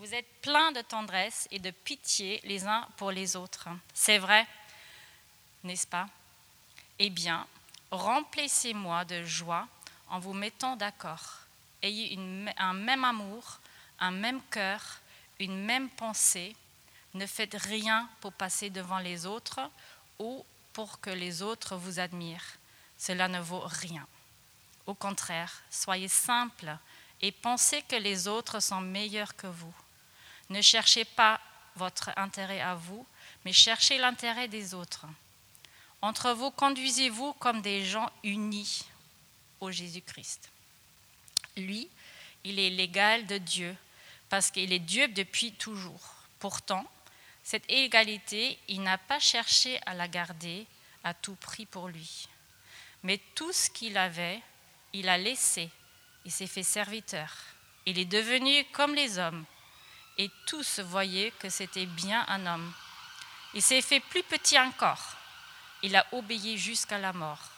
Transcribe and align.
Vous 0.00 0.14
êtes 0.14 0.28
pleins 0.42 0.70
de 0.70 0.80
tendresse 0.80 1.48
et 1.50 1.58
de 1.58 1.72
pitié 1.72 2.40
les 2.44 2.68
uns 2.68 2.86
pour 2.98 3.10
les 3.10 3.34
autres. 3.34 3.68
C'est 3.92 4.18
vrai, 4.18 4.46
n'est-ce 5.64 5.88
pas? 5.88 6.06
Eh 7.00 7.10
bien, 7.10 7.44
remplissez-moi 7.90 9.04
de 9.06 9.24
joie 9.24 9.66
en 10.08 10.20
vous 10.20 10.34
mettant 10.34 10.76
d'accord. 10.76 11.40
Ayez 11.82 12.16
un 12.58 12.74
même 12.74 13.04
amour, 13.04 13.58
un 13.98 14.12
même 14.12 14.40
cœur, 14.52 15.00
une 15.40 15.64
même 15.64 15.90
pensée. 15.90 16.54
Ne 17.14 17.26
faites 17.26 17.56
rien 17.56 18.08
pour 18.20 18.32
passer 18.32 18.70
devant 18.70 19.00
les 19.00 19.26
autres 19.26 19.68
ou 20.20 20.46
pour 20.74 21.00
que 21.00 21.10
les 21.10 21.42
autres 21.42 21.74
vous 21.74 21.98
admirent. 21.98 22.56
Cela 22.98 23.26
ne 23.26 23.40
vaut 23.40 23.64
rien. 23.66 24.06
Au 24.86 24.94
contraire, 24.94 25.60
soyez 25.72 26.06
simples 26.06 26.78
et 27.20 27.32
pensez 27.32 27.82
que 27.82 27.96
les 27.96 28.28
autres 28.28 28.60
sont 28.60 28.80
meilleurs 28.80 29.34
que 29.34 29.48
vous. 29.48 29.74
Ne 30.50 30.62
cherchez 30.62 31.04
pas 31.04 31.40
votre 31.76 32.10
intérêt 32.16 32.60
à 32.60 32.74
vous, 32.74 33.06
mais 33.44 33.52
cherchez 33.52 33.98
l'intérêt 33.98 34.48
des 34.48 34.74
autres. 34.74 35.06
Entre 36.00 36.32
vous, 36.32 36.50
conduisez-vous 36.50 37.32
comme 37.34 37.60
des 37.60 37.84
gens 37.84 38.10
unis 38.22 38.84
au 39.60 39.70
Jésus-Christ. 39.70 40.50
Lui, 41.56 41.88
il 42.44 42.58
est 42.58 42.70
l'égal 42.70 43.26
de 43.26 43.38
Dieu, 43.38 43.76
parce 44.28 44.50
qu'il 44.50 44.72
est 44.72 44.78
Dieu 44.78 45.08
depuis 45.08 45.52
toujours. 45.52 46.14
Pourtant, 46.38 46.86
cette 47.42 47.68
égalité, 47.70 48.58
il 48.68 48.82
n'a 48.82 48.98
pas 48.98 49.18
cherché 49.18 49.80
à 49.86 49.94
la 49.94 50.06
garder 50.06 50.66
à 51.02 51.14
tout 51.14 51.34
prix 51.34 51.66
pour 51.66 51.88
lui. 51.88 52.28
Mais 53.02 53.20
tout 53.34 53.52
ce 53.52 53.70
qu'il 53.70 53.96
avait, 53.96 54.40
il 54.92 55.08
a 55.08 55.18
laissé. 55.18 55.70
Il 56.24 56.30
s'est 56.30 56.46
fait 56.46 56.62
serviteur. 56.62 57.34
Il 57.86 57.98
est 57.98 58.04
devenu 58.04 58.64
comme 58.72 58.94
les 58.94 59.18
hommes. 59.18 59.44
Et 60.18 60.30
tous 60.46 60.80
voyaient 60.80 61.32
que 61.38 61.48
c'était 61.48 61.86
bien 61.86 62.24
un 62.28 62.46
homme. 62.46 62.72
Il 63.54 63.62
s'est 63.62 63.82
fait 63.82 64.00
plus 64.00 64.24
petit 64.24 64.58
encore. 64.58 65.16
Il 65.82 65.94
a 65.94 66.04
obéi 66.12 66.58
jusqu'à 66.58 66.98
la 66.98 67.12
mort. 67.12 67.50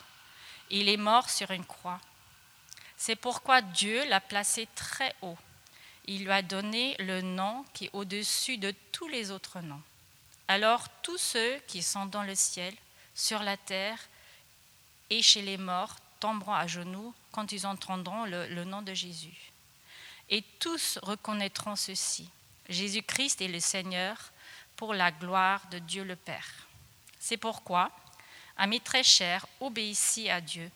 Il 0.69 0.89
est 0.89 0.99
mort 0.99 1.31
sur 1.31 1.51
une 1.51 1.65
croix. 1.65 2.01
C'est 2.97 3.17
pourquoi 3.17 3.63
Dieu 3.63 4.07
l'a 4.09 4.21
placé 4.21 4.69
très 4.75 5.15
haut. 5.23 5.39
Il 6.05 6.25
lui 6.25 6.31
a 6.31 6.43
donné 6.43 6.97
le 6.99 7.23
nom 7.23 7.65
qui 7.73 7.87
est 7.87 7.91
au-dessus 7.95 8.59
de 8.59 8.75
tous 8.93 9.09
les 9.09 9.31
autres 9.31 9.61
noms. 9.61 9.83
Alors 10.49 10.89
tous 11.03 11.17
ceux 11.19 11.59
qui 11.67 11.83
sont 11.83 12.07
dans 12.07 12.25
le 12.25 12.35
ciel, 12.35 12.75
sur 13.15 13.43
la 13.43 13.57
terre 13.57 13.99
et 15.09 15.23
chez 15.23 15.43
les 15.43 15.57
morts 15.57 15.97
tomberont 16.21 16.55
à 16.55 16.67
genoux 16.67 17.15
quand 17.33 17.53
ils 17.53 17.67
entendront 17.67 18.25
le, 18.25 18.49
le 18.49 18.65
nom 18.65 18.83
de 18.83 18.93
Jésus. 18.93 19.53
Et 20.29 20.43
tous 20.59 20.99
reconnaîtront 21.03 21.77
ceci. 21.77 22.29
Jésus-Christ 22.71 23.43
est 23.43 23.49
le 23.49 23.59
Seigneur 23.59 24.17
pour 24.77 24.95
la 24.95 25.11
gloire 25.11 25.67
de 25.71 25.81
Dieu 25.81 26.05
le 26.05 26.15
Père. 26.15 26.69
C'est 27.19 27.37
pourquoi, 27.37 27.91
amis 28.57 28.81
très 28.81 29.03
chers, 29.03 29.45
obéissez 29.61 30.31
à 30.31 30.41
Dieu, 30.41 30.71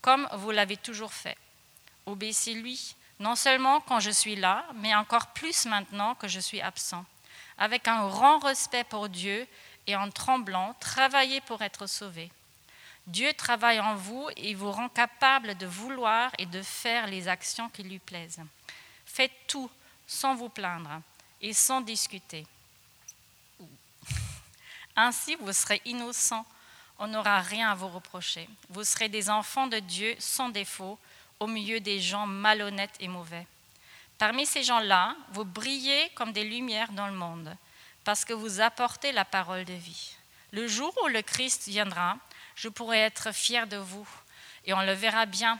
comme 0.00 0.28
vous 0.34 0.52
l'avez 0.52 0.76
toujours 0.76 1.12
fait. 1.12 1.36
Obéissez-lui, 2.06 2.94
non 3.18 3.34
seulement 3.34 3.80
quand 3.80 3.98
je 3.98 4.10
suis 4.10 4.36
là, 4.36 4.64
mais 4.76 4.94
encore 4.94 5.28
plus 5.28 5.66
maintenant 5.66 6.14
que 6.14 6.28
je 6.28 6.38
suis 6.38 6.60
absent. 6.60 7.04
Avec 7.58 7.88
un 7.88 8.08
grand 8.08 8.38
respect 8.38 8.84
pour 8.84 9.08
Dieu 9.08 9.46
et 9.88 9.96
en 9.96 10.10
tremblant, 10.10 10.74
travaillez 10.78 11.40
pour 11.40 11.62
être 11.62 11.86
sauvés. 11.86 12.30
Dieu 13.08 13.32
travaille 13.34 13.80
en 13.80 13.96
vous 13.96 14.28
et 14.36 14.54
vous 14.54 14.70
rend 14.70 14.88
capable 14.88 15.56
de 15.56 15.66
vouloir 15.66 16.30
et 16.38 16.46
de 16.46 16.62
faire 16.62 17.08
les 17.08 17.26
actions 17.26 17.68
qui 17.70 17.82
lui 17.82 17.98
plaisent. 17.98 18.40
Faites 19.04 19.46
tout 19.48 19.70
sans 20.06 20.36
vous 20.36 20.48
plaindre 20.48 21.00
et 21.40 21.52
sans 21.52 21.80
discuter. 21.80 22.46
Ainsi, 24.96 25.36
vous 25.36 25.52
serez 25.52 25.82
innocents, 25.84 26.46
on 26.98 27.08
n'aura 27.08 27.40
rien 27.40 27.70
à 27.70 27.74
vous 27.74 27.88
reprocher. 27.88 28.48
Vous 28.68 28.84
serez 28.84 29.08
des 29.08 29.28
enfants 29.28 29.66
de 29.66 29.78
Dieu 29.80 30.14
sans 30.18 30.48
défaut 30.48 30.98
au 31.40 31.46
milieu 31.46 31.80
des 31.80 32.00
gens 32.00 32.26
malhonnêtes 32.26 32.96
et 33.00 33.08
mauvais. 33.08 33.46
Parmi 34.18 34.46
ces 34.46 34.62
gens-là, 34.62 35.16
vous 35.32 35.44
brillez 35.44 36.08
comme 36.10 36.32
des 36.32 36.44
lumières 36.44 36.92
dans 36.92 37.08
le 37.08 37.14
monde, 37.14 37.56
parce 38.04 38.24
que 38.24 38.32
vous 38.32 38.60
apportez 38.60 39.10
la 39.10 39.24
parole 39.24 39.64
de 39.64 39.72
vie. 39.72 40.14
Le 40.52 40.68
jour 40.68 40.94
où 41.02 41.08
le 41.08 41.22
Christ 41.22 41.66
viendra, 41.66 42.16
je 42.54 42.68
pourrai 42.68 43.00
être 43.00 43.32
fier 43.32 43.66
de 43.66 43.76
vous, 43.76 44.08
et 44.64 44.72
on 44.72 44.82
le 44.82 44.92
verra 44.92 45.26
bien. 45.26 45.58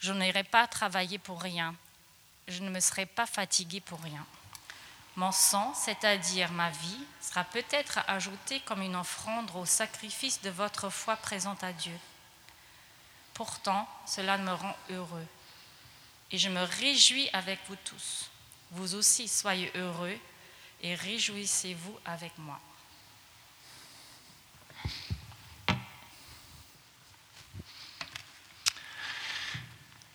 Je 0.00 0.12
n'irai 0.12 0.42
pas 0.42 0.66
travailler 0.66 1.18
pour 1.18 1.40
rien, 1.40 1.74
je 2.48 2.62
ne 2.62 2.70
me 2.70 2.80
serai 2.80 3.06
pas 3.06 3.26
fatigué 3.26 3.80
pour 3.80 4.00
rien. 4.02 4.26
Mon 5.16 5.32
sang, 5.32 5.72
c'est-à-dire 5.74 6.52
ma 6.52 6.68
vie, 6.68 7.00
sera 7.22 7.42
peut-être 7.44 8.00
ajouté 8.06 8.60
comme 8.60 8.82
une 8.82 8.96
offrande 8.96 9.50
au 9.54 9.64
sacrifice 9.64 10.42
de 10.42 10.50
votre 10.50 10.90
foi 10.90 11.16
présente 11.16 11.64
à 11.64 11.72
Dieu. 11.72 11.98
Pourtant, 13.32 13.88
cela 14.06 14.36
me 14.36 14.52
rend 14.52 14.76
heureux. 14.90 15.26
Et 16.30 16.38
je 16.38 16.50
me 16.50 16.62
réjouis 16.62 17.30
avec 17.32 17.58
vous 17.68 17.76
tous. 17.76 18.30
Vous 18.72 18.94
aussi, 18.94 19.26
soyez 19.26 19.70
heureux 19.74 20.18
et 20.82 20.94
réjouissez-vous 20.94 21.98
avec 22.04 22.36
moi. 22.38 22.60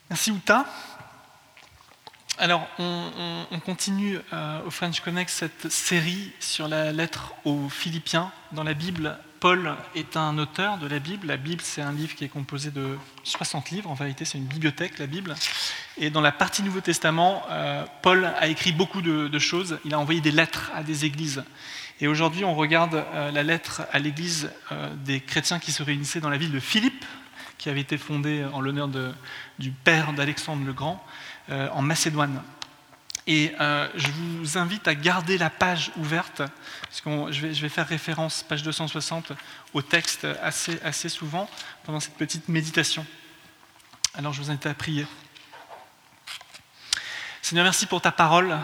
Merci 0.10 0.32
Uta. 0.32 0.66
Alors, 2.38 2.68
on, 2.80 3.60
continue 3.64 4.18
euh, 4.34 4.60
au 4.66 4.72
French 4.72 5.02
Connect 5.02 5.30
cette 5.30 5.72
série 5.72 6.32
sur 6.40 6.68
la 6.68 6.92
lettre 6.92 7.34
aux 7.46 7.70
Philippiens. 7.70 8.32
Dans 8.52 8.64
la 8.64 8.74
Bible, 8.74 9.18
Paul 9.40 9.76
est 9.96 10.18
un 10.18 10.38
auteur 10.38 10.78
de 10.78 10.88
la 10.88 11.00
Bible. 11.00 11.28
La 11.28 11.38
Bible, 11.38 11.62
c'est 11.64 11.82
un 11.82 11.92
livre 11.92 12.16
qui 12.16 12.24
est 12.24 12.30
composé 12.30 12.72
de 12.72 12.98
60 13.24 13.70
livres. 13.70 13.92
En 13.92 13.94
vérité, 13.94 14.26
c'est 14.26 14.38
une 14.38 14.46
bibliothèque, 14.46 14.98
la 14.98 15.08
Bible. 15.08 15.36
Et 15.98 16.10
dans 16.10 16.22
la 16.22 16.32
partie 16.32 16.64
Nouveau 16.64 16.82
Testament, 16.82 17.44
euh, 17.50 17.86
Paul 18.02 18.26
a 18.26 18.48
écrit 18.48 18.72
beaucoup 18.72 19.02
de, 19.02 19.40
choses. 19.40 19.78
Il 19.86 19.94
a 19.94 20.00
envoyé 20.00 20.22
des 20.22 20.32
lettres 20.32 20.72
à 20.74 20.84
des 20.84 21.06
églises. 21.06 21.44
Et 22.00 22.08
aujourd'hui, 22.08 22.44
on 22.44 22.56
regarde 22.56 22.96
euh, 22.96 23.30
la 23.32 23.44
lettre 23.44 23.84
à 23.92 24.00
l'église 24.00 24.50
des 25.06 25.20
chrétiens 25.20 25.60
qui 25.60 25.72
se 25.72 25.84
réunissaient 25.84 26.22
dans 26.22 26.30
la 26.30 26.38
ville 26.38 26.52
de 26.52 26.60
Philippe, 26.60 27.06
qui 27.62 27.70
avait 27.70 27.82
été 27.82 27.98
fondée 27.98 28.44
en 28.52 28.60
l'honneur 28.60 28.90
du 29.60 29.72
père 29.72 30.14
d'Alexandre 30.14 30.66
le 30.66 30.74
Grand. 30.74 31.02
Euh, 31.50 31.68
en 31.74 31.82
Macédoine. 31.82 32.42
Et 33.28 33.54
euh, 33.60 33.90
je 33.96 34.08
vous 34.12 34.58
invite 34.58 34.88
à 34.88 34.96
garder 34.96 35.38
la 35.38 35.50
page 35.50 35.92
ouverte, 35.98 36.42
parce 36.84 37.02
que 37.02 37.32
je 37.32 37.62
vais, 37.62 37.70
faire 37.70 37.88
référence, 37.88 38.44
page 38.48 38.64
260, 38.64 39.34
au 39.74 39.82
texte 39.82 40.26
assez, 40.42 40.80
assez 40.84 41.10
souvent 41.10 41.50
pendant 41.84 42.00
cette 42.00 42.16
petite 42.16 42.48
méditation. 42.48 43.06
Alors 44.14 44.34
je 44.34 44.42
vous 44.42 44.50
invite 44.50 44.66
à 44.66 44.74
prier. 44.74 45.06
Seigneur, 47.42 47.66
merci 47.66 47.86
pour 47.86 48.02
ta 48.02 48.12
parole. 48.12 48.58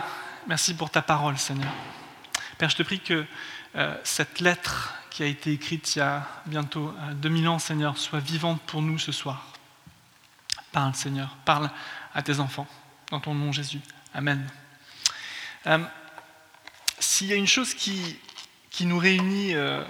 Merci 0.46 0.74
pour 0.74 0.88
ta 0.88 1.02
parole, 1.02 1.36
Seigneur. 1.36 1.72
Père, 2.56 2.70
je 2.70 2.76
te 2.76 2.82
prie 2.84 3.00
que 3.00 3.26
cette 4.02 4.40
lettre 4.40 4.94
qui 5.10 5.22
a 5.22 5.26
été 5.26 5.52
écrite 5.52 5.96
il 5.96 5.98
y 5.98 6.02
a 6.02 6.26
bientôt 6.46 6.94
2000 7.14 7.48
ans, 7.48 7.58
Seigneur, 7.58 7.98
soit 7.98 8.20
vivante 8.20 8.60
pour 8.62 8.82
nous 8.82 8.98
ce 8.98 9.12
soir. 9.12 9.46
Parle, 10.72 10.94
Seigneur, 10.94 11.36
parle 11.44 11.70
à 12.14 12.22
tes 12.22 12.40
enfants. 12.40 12.66
Dans 13.10 13.20
ton 13.20 13.34
nom, 13.34 13.52
Jésus. 13.52 13.80
Amen. 14.14 14.46
Euh, 15.66 15.78
s'il 16.98 17.26
y 17.26 17.32
a 17.32 17.36
une 17.36 17.46
chose 17.46 17.74
qui, 17.74 18.18
qui 18.70 18.86
nous 18.86 18.98
réunit, 18.98 19.54
euh, 19.54 19.82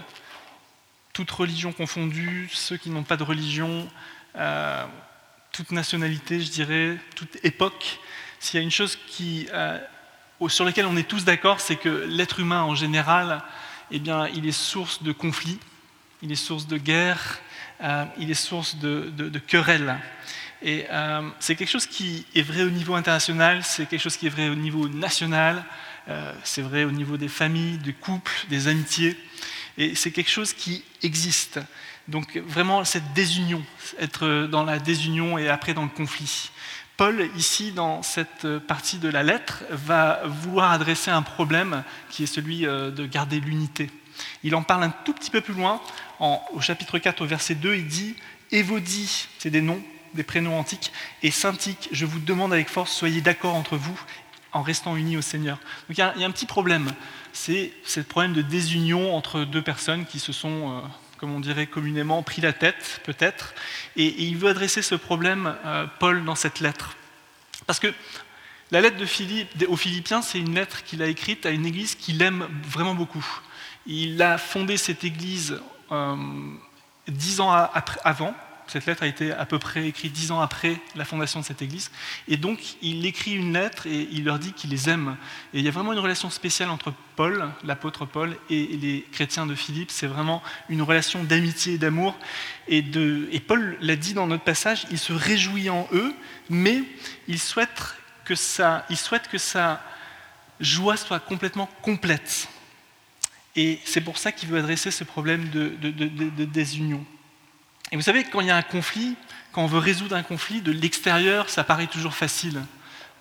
toute 1.13 1.31
religion 1.31 1.73
confondue, 1.73 2.49
ceux 2.53 2.77
qui 2.77 2.91
n'ont 2.91 3.03
pas 3.03 3.17
de 3.17 3.25
religion, 3.25 3.89
euh, 4.37 4.87
toute 5.53 5.73
nationalité, 5.73 6.41
je 6.41 6.51
dirais, 6.51 6.99
toute 7.17 7.45
époque, 7.45 7.99
s'il 8.39 8.59
y 8.59 8.61
a 8.61 8.65
une 8.65 8.71
chose 8.71 8.99
sur 10.49 10.65
laquelle 10.65 10.87
on 10.87 10.97
est 10.97 11.09
tous 11.09 11.25
d'accord, 11.25 11.61
c'est 11.61 11.77
que 11.77 12.07
l'être 12.09 12.39
humain 12.39 12.63
en 12.63 12.75
général, 12.75 13.43
eh 13.91 13.99
bien, 13.99 14.29
il 14.29 14.47
est 14.47 14.53
source 14.53 15.03
de 15.03 15.13
conflits, 15.13 15.59
il 16.23 16.33
est 16.33 16.37
source 16.37 16.67
de 16.67 16.79
guerres, 16.79 17.41
il 18.19 18.31
est 18.31 18.35
source 18.35 18.77
de 18.77 19.39
querelles. 19.47 19.99
Et 20.63 20.87
euh, 20.91 21.29
c'est 21.39 21.55
quelque 21.55 21.71
chose 21.71 21.87
qui 21.87 22.27
est 22.35 22.43
vrai 22.43 22.63
au 22.63 22.71
niveau 22.71 22.95
international, 22.95 23.63
c'est 23.63 23.87
quelque 23.87 24.01
chose 24.01 24.17
qui 24.17 24.27
est 24.27 24.31
vrai 24.31 24.49
au 24.49 24.57
niveau 24.57 24.89
national, 24.89 25.65
euh, 26.09 26.35
c'est 26.43 26.63
vrai 26.63 26.85
au 26.85 26.91
niveau 26.91 27.17
des 27.17 27.29
familles, 27.29 27.79
des 27.79 27.93
couples, 27.93 28.33
des 28.49 28.67
amitiés. 28.67 29.17
Et 29.77 29.95
c'est 29.95 30.11
quelque 30.11 30.31
chose 30.31 30.53
qui 30.53 30.83
existe. 31.03 31.61
Donc 32.09 32.37
vraiment 32.39 32.85
cette 32.85 33.13
désunion, 33.13 33.63
être 34.01 34.49
dans 34.51 34.65
la 34.65 34.81
désunion 34.81 35.39
et 35.39 35.49
après 35.49 35.75
dans 35.75 35.85
le 35.85 35.89
conflit. 35.89 36.51
Paul, 36.99 37.31
ici, 37.37 37.71
dans 37.71 38.03
cette 38.03 38.59
partie 38.59 38.99
de 38.99 39.09
la 39.09 39.23
lettre, 39.23 39.63
va 39.71 40.21
vouloir 40.25 40.73
adresser 40.73 41.13
un 41.13 41.23
problème 41.23 41.85
qui 42.11 42.25
est 42.25 42.27
celui 42.27 42.67
euh, 42.67 42.91
de 42.91 43.07
garder 43.07 43.39
l'unité. 43.39 43.89
Il 44.43 44.57
en 44.57 44.65
parle 44.65 44.83
un 44.83 44.91
tout 45.05 45.13
petit 45.13 45.31
peu 45.31 45.41
plus 45.41 45.55
loin, 45.55 45.81
au 46.19 46.61
chapitre 46.61 46.99
4, 46.99 47.23
au 47.23 47.25
verset 47.25 47.55
2, 47.55 47.77
il 47.77 47.87
dit 47.87 48.17
Évodie, 48.51 49.29
c'est 49.39 49.49
des 49.49 49.61
noms, 49.61 49.81
des 50.15 50.25
prénoms 50.25 50.59
antiques, 50.59 50.93
et 51.23 51.31
Syntique, 51.31 51.89
je 51.93 52.05
vous 52.05 52.19
demande 52.19 52.53
avec 52.53 52.69
force, 52.69 52.91
soyez 52.91 53.21
d'accord 53.21 53.55
entre 53.55 53.77
vous 53.77 54.01
en 54.51 54.63
restant 54.63 54.97
unis 54.97 55.17
au 55.17 55.23
Seigneur. 55.23 55.59
Donc 55.89 55.99
il 55.99 56.01
y, 56.01 56.03
a, 56.03 56.27
un 56.27 56.31
petit 56.33 56.47
problème, 56.47 56.93
c'est 57.33 57.71
le 57.97 58.03
problème 58.03 58.33
de 58.33 58.43
désunion 58.43 59.15
entre 59.15 59.45
deux 59.45 59.63
personnes 59.63 60.05
qui 60.05 60.19
se 60.19 60.33
sont, 60.33 60.73
euh, 60.73 60.81
comme 61.19 61.33
on 61.33 61.41
dirait 61.41 61.67
communément, 61.67 62.23
pris 62.23 62.41
la 62.41 62.53
tête, 62.53 63.01
peut-être. 63.05 63.55
Et, 63.97 64.23
il 64.23 64.37
veut 64.37 64.49
adresser 64.49 64.83
ce 64.83 64.95
problème, 64.95 65.57
euh, 65.67 65.87
Paul, 65.99 66.25
dans 66.25 66.35
cette 66.35 66.61
lettre. 66.61 66.97
Parce 67.67 67.81
que 67.81 67.93
la 68.71 68.81
lettre 68.81 69.03
aux 69.69 69.77
Philippiens, 69.77 70.23
c'est 70.23 70.39
une 70.39 70.55
lettre 70.55 70.85
qu'il 70.85 71.03
a 71.03 71.07
écrite 71.07 71.47
à 71.47 71.51
une 71.51 71.67
église 71.67 71.95
qu'il 71.95 72.23
aime 72.23 72.47
vraiment 72.65 72.95
beaucoup. 72.95 73.27
Il 73.87 74.23
a 74.23 74.39
fondé 74.39 74.77
cette 74.77 75.05
église 75.05 75.61
euh, 75.91 76.17
dix 77.09 77.41
ans 77.41 77.51
avant, 78.05 78.35
cette 78.69 78.87
lettre 78.87 79.03
a 79.03 79.07
été 79.07 79.33
à 79.33 79.47
peu 79.47 79.59
près 79.59 79.89
écrite 79.89 80.13
dix 80.13 80.31
ans 80.31 80.41
après 80.41 80.81
la 80.95 81.05
fondation 81.05 81.41
de 81.41 81.45
cette 81.45 81.63
église. 81.63 81.91
Et 82.29 82.37
donc, 82.37 82.77
il 82.83 83.05
écrit 83.07 83.33
une 83.33 83.53
lettre 83.53 83.87
et 83.87 84.09
il 84.13 84.25
leur 84.25 84.39
dit 84.39 84.53
qu'il 84.53 84.71
les 84.71 84.89
aime. 84.89 85.17
Et 85.55 85.59
il 85.59 85.65
y 85.65 85.69
a 85.69 85.71
vraiment 85.71 85.93
une 85.93 85.99
relation 85.99 86.31
spéciale 86.31 86.71
entre 86.71 86.93
Paul, 87.17 87.51
l'apôtre 87.65 88.05
Paul, 88.05 88.37
et 88.51 88.67
les 88.77 89.07
chrétiens 89.13 89.47
de 89.47 89.55
Philippe. 89.55 89.91
C'est 89.91 90.07
vraiment 90.07 90.43
une 90.69 90.83
relation 90.83 91.25
d'amitié 91.25 91.75
et 91.75 91.79
d'amour. 91.79 92.17
Et, 92.69 92.83
Paul 93.41 93.79
l'a 93.81 93.97
dit 93.97 94.15
dans 94.15 94.27
notre 94.27 94.45
passage, 94.45 94.87
il 94.91 94.99
se 94.99 95.13
réjouit 95.13 95.71
en 95.71 95.89
eux, 95.93 96.15
mais 96.51 96.83
il 97.27 97.39
souhaite 97.39 97.97
que 98.25 98.35
ça, 98.35 98.85
il 98.91 98.97
souhaite 98.97 99.29
que 99.29 99.39
sa 99.39 99.83
joie 100.61 100.97
soit 100.97 101.21
complètement 101.21 101.71
complète. 101.83 102.49
Et 103.57 103.81
c'est 103.85 104.03
pour 104.03 104.19
ça 104.19 104.31
qu'il 104.31 104.49
veut 104.49 104.59
adresser 104.59 104.91
ce 104.91 105.05
problème 105.05 105.49
de 105.49 106.45
désunion. 106.45 107.05
Et 107.91 107.97
vous 107.97 108.03
savez, 108.03 108.25
quand 108.25 108.41
il 108.41 108.49
y 108.49 108.51
a 108.51 108.57
un 108.57 108.63
conflit, 108.63 109.17
quand 109.53 109.63
on 109.63 109.67
veut 109.67 109.79
résoudre 109.79 110.15
un 110.15 110.23
conflit, 110.23 110.61
de 110.61 110.73
l'extérieur, 110.73 111.49
ça 111.49 111.65
paraît 111.65 111.87
toujours 111.87 112.15
facile 112.15 112.61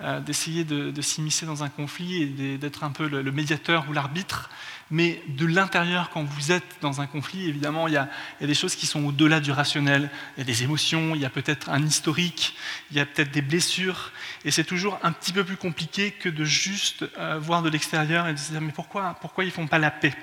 euh, 0.01 0.19
d'essayer 0.19 0.63
de, 0.63 1.01
s'immiscer 1.01 1.47
dans 1.47 1.63
un 1.63 1.69
conflit 1.69 2.21
et 2.21 2.57
d'être 2.57 2.83
un 2.83 2.91
peu 2.91 3.07
le, 3.07 3.31
médiateur 3.31 3.85
ou 3.89 3.93
l'arbitre. 3.93 4.49
Mais 4.91 5.21
de 5.27 5.45
l'intérieur, 5.45 6.09
quand 6.11 6.23
vous 6.23 6.51
êtes 6.51 6.77
dans 6.81 7.01
un 7.01 7.07
conflit, 7.07 7.49
évidemment, 7.49 7.87
il 7.87 7.95
y 7.95 7.97
a, 7.97 8.07
des 8.39 8.53
choses 8.53 8.75
qui 8.75 8.85
sont 8.85 9.03
au-delà 9.05 9.39
du 9.39 9.51
rationnel. 9.51 10.09
Il 10.35 10.41
y 10.41 10.43
a 10.43 10.45
des 10.45 10.63
émotions, 10.63 11.15
il 11.15 11.21
y 11.21 11.25
a 11.25 11.29
peut-être 11.29 11.69
un 11.69 11.83
historique, 11.83 12.55
il 12.91 12.97
y 12.97 12.99
a 12.99 13.05
peut-être 13.05 13.31
des 13.31 13.41
blessures. 13.41 14.11
Et 14.45 14.51
c'est 14.51 14.63
toujours 14.63 14.99
un 15.01 15.11
petit 15.13 15.33
peu 15.33 15.43
plus 15.43 15.57
compliqué 15.57 16.11
que 16.11 16.29
de 16.29 16.43
juste 16.43 17.05
euh, 17.17 17.39
voir 17.39 17.63
de 17.63 17.69
l'extérieur 17.69 18.27
et 18.27 18.33
de 18.33 18.39
se 18.39 18.51
dire 18.51 18.61
mais 18.61 18.71
pourquoi, 18.71 19.17
pourquoi 19.21 19.45
ils 19.45 19.47
ne 19.47 19.53
font 19.53 19.67
pas 19.67 19.79
la 19.79 19.91
paix? 19.91 20.13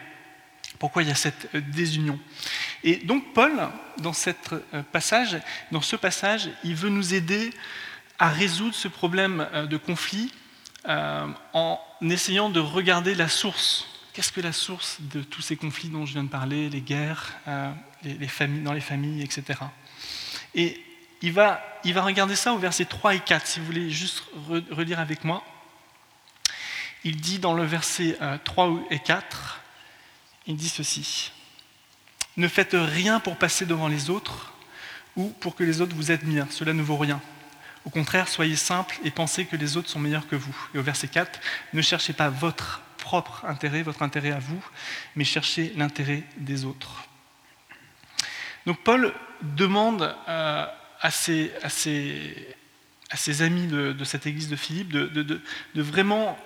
Pourquoi 0.85 1.03
il 1.03 1.09
y 1.09 1.13
a 1.13 1.15
cette 1.15 1.49
euh, 1.55 1.63
désunion 1.63 2.21
Et 2.83 2.97
donc 2.97 3.33
Paul, 3.33 3.71
dans, 4.01 4.13
cette 4.13 4.53
euh, 4.53 4.83
passage, 4.93 5.39
dans 5.73 5.81
ce 5.81 5.97
passage, 5.97 6.51
il 6.63 6.75
veut 6.75 6.91
nous 6.91 7.15
aider 7.15 7.55
à 8.19 8.29
résoudre 8.29 8.75
ce 8.75 8.89
problème 8.89 9.49
euh, 9.55 9.65
de 9.65 9.79
conflit 9.79 10.31
en 10.85 11.81
essayant 12.03 12.51
de 12.51 12.61
regarder 12.61 13.15
la 13.15 13.29
source. 13.29 13.87
Qu'est-ce 14.13 14.31
que 14.31 14.43
la 14.43 14.53
source 14.53 14.99
de 15.01 15.23
tous 15.23 15.41
ces 15.41 15.57
conflits 15.57 15.89
dont 15.89 16.05
je 16.05 16.13
viens 16.13 16.25
de 16.25 16.29
parler, 16.29 16.69
les 16.69 16.83
guerres, 16.83 17.33
les, 18.03 18.29
familles, 18.29 18.61
dans 18.61 18.75
les 18.75 18.83
familles, 18.83 19.23
etc. 19.23 19.61
Et 20.55 20.85
il 21.23 21.33
va, 21.33 21.65
il 21.85 21.95
va 21.95 22.03
regarder 22.03 22.37
ça 22.37 22.53
au 22.53 22.59
verset 22.59 22.85
3 22.85 23.15
et 23.15 23.21
4, 23.21 23.47
si 23.47 23.61
vous 23.61 23.65
voulez 23.65 23.89
juste 23.89 24.25
relire 24.71 25.01
avec 25.01 25.25
moi. 25.25 25.43
Il 27.03 27.17
dit 27.17 27.39
dans 27.39 27.55
le 27.55 27.65
verset 27.65 28.19
3 28.45 28.81
et 28.91 28.99
4, 28.99 29.64
il 30.47 30.57
dit 30.57 30.69
ceci. 30.69 31.33
Ne 32.37 32.49
faites 32.49 32.75
rien 32.75 33.21
pour 33.21 33.37
passer 33.37 33.67
devant 33.67 33.89
les 33.89 34.11
autres 34.11 34.53
ou 35.17 35.29
pour 35.29 35.55
que 35.55 35.65
les 35.65 35.81
autres 35.81 35.95
vous 35.95 36.11
admirent. 36.11 36.51
Cela 36.51 36.73
ne 36.73 36.83
vaut 36.83 36.97
rien. 36.97 37.21
Au 37.85 37.91
contraire, 37.91 38.29
soyez 38.29 38.57
simple 38.57 38.97
et 39.05 39.11
pensez 39.11 39.45
que 39.45 39.57
les 39.57 39.77
autres 39.77 39.89
sont 39.89 40.01
meilleurs 40.01 40.27
que 40.27 40.37
vous. 40.37 40.57
Et 40.75 40.79
au 40.79 40.83
verset 40.83 41.09
4, 41.09 41.39
ne 41.73 41.83
cherchez 41.83 42.13
pas 42.13 42.31
votre 42.31 42.83
propre 42.99 43.45
intérêt, 43.45 43.83
votre 43.83 44.03
intérêt 44.03 44.33
à 44.33 44.39
vous, 44.39 44.65
mais 45.15 45.25
cherchez 45.25 45.73
l'intérêt 45.77 46.25
des 46.39 46.65
autres. 46.65 47.05
Donc 48.67 48.83
Paul 48.83 49.13
demande 49.43 50.15
euh, 50.29 50.67
à, 51.01 51.11
ses, 51.11 51.53
amis 53.41 53.67
de, 53.67 54.05
cette 54.05 54.27
église 54.27 54.49
de 54.49 54.57
Philippe 54.57 54.89
de 54.89 55.43
vraiment 55.75 56.39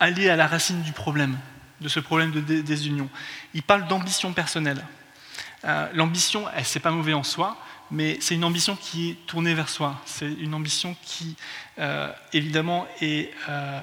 aller 0.00 0.30
à 0.30 0.36
la 0.36 0.46
racine 0.46 0.80
du 0.82 0.92
problème 0.92 1.36
de 1.80 1.88
ce 1.88 2.00
problème 2.00 2.30
de 2.30 2.40
désunion. 2.60 3.08
Il 3.54 3.62
parle 3.62 3.86
d'ambition 3.86 4.32
personnelle. 4.32 4.84
Euh, 5.64 5.88
l'ambition, 5.94 6.46
c'est 6.62 6.80
pas 6.80 6.90
mauvais 6.90 7.14
en 7.14 7.22
soi, 7.22 7.56
mais 7.90 8.18
c'est 8.20 8.34
une 8.34 8.44
ambition 8.44 8.76
qui 8.76 9.10
est 9.10 9.14
tournée 9.26 9.54
vers 9.54 9.68
soi. 9.68 10.00
C'est 10.04 10.32
une 10.32 10.54
ambition 10.54 10.96
qui, 11.02 11.36
euh, 11.78 12.12
évidemment, 12.32 12.86
est 13.00 13.32
euh, 13.48 13.80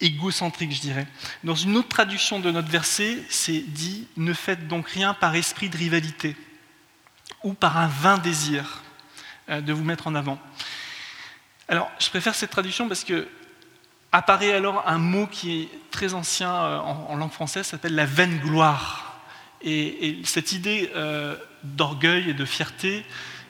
égocentrique, 0.00 0.72
je 0.72 0.80
dirais. 0.80 1.06
Dans 1.42 1.54
une 1.54 1.76
autre 1.76 1.88
traduction 1.88 2.38
de 2.38 2.50
notre 2.50 2.68
verset, 2.68 3.18
c'est 3.28 3.60
dit 3.60 4.06
Ne 4.16 4.32
faites 4.32 4.68
donc 4.68 4.88
rien 4.88 5.14
par 5.14 5.34
esprit 5.34 5.68
de 5.68 5.76
rivalité 5.76 6.36
ou 7.42 7.54
par 7.54 7.76
un 7.76 7.88
vain 7.88 8.18
désir 8.18 8.82
de 9.48 9.72
vous 9.72 9.84
mettre 9.84 10.08
en 10.08 10.14
avant. 10.16 10.40
Alors, 11.68 11.90
je 12.00 12.08
préfère 12.08 12.34
cette 12.34 12.50
traduction 12.50 12.88
parce 12.88 13.04
que 13.04 13.28
apparaît 14.16 14.52
alors 14.52 14.82
un 14.86 14.98
mot 14.98 15.26
qui 15.26 15.62
est 15.62 15.68
très 15.90 16.14
ancien 16.14 16.52
euh, 16.52 16.78
en, 16.78 17.16
langue 17.16 17.30
française, 17.30 17.66
s'appelle 17.66 17.94
la 17.94 18.06
vaine 18.06 18.38
gloire. 18.38 19.20
Et, 19.62 20.20
cette 20.24 20.52
idée 20.52 20.90
euh, 20.94 21.36
d'orgueil 21.64 22.30
et 22.30 22.34
de 22.34 22.44
fierté 22.44 23.04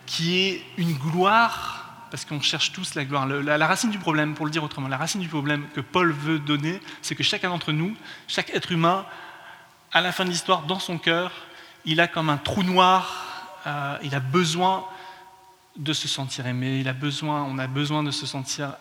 qui 0.07 0.39
est 0.39 0.63
une 0.77 0.95
gloire, 0.95 2.07
parce 2.11 2.25
qu'on 2.25 2.41
cherche 2.41 2.73
tous 2.73 2.95
la 2.95 3.05
gloire. 3.05 3.27
la, 3.27 3.67
racine 3.67 3.91
du 3.91 3.99
problème, 3.99 4.35
pour 4.35 4.47
le 4.47 4.53
dire 4.53 4.63
autrement, 4.63 4.89
la 4.89 4.97
racine 4.97 5.21
du 5.21 5.29
problème 5.29 5.67
que 5.75 5.81
Paul 5.81 6.13
veut 6.13 6.39
donner, 6.39 6.81
c'est 7.03 7.15
que 7.15 7.25
chacun 7.25 7.49
d'entre 7.49 7.73
nous, 7.73 7.97
chaque 8.29 8.51
être 8.51 8.71
humain, 8.71 9.05
à 9.93 10.01
la 10.01 10.13
fin 10.13 10.25
de 10.25 10.31
l'histoire, 10.31 10.63
dans 10.63 10.79
son 10.79 10.99
cœur, 10.99 11.33
il 11.85 12.01
a 12.01 12.07
comme 12.07 12.31
un 12.31 12.37
trou 12.37 12.63
noir, 12.63 13.59
euh, 13.67 13.99
il 14.03 14.15
a 14.15 14.21
besoin 14.21 14.85
de 15.77 15.93
se 15.93 16.09
sentir 16.09 16.47
aimé, 16.47 16.79
il 16.81 16.89
a 16.89 16.93
besoin, 16.93 17.43
on 17.43 17.59
a 17.59 17.67
besoin 17.67 18.03
de 18.03 18.11
se 18.11 18.27
sentir 18.27 18.75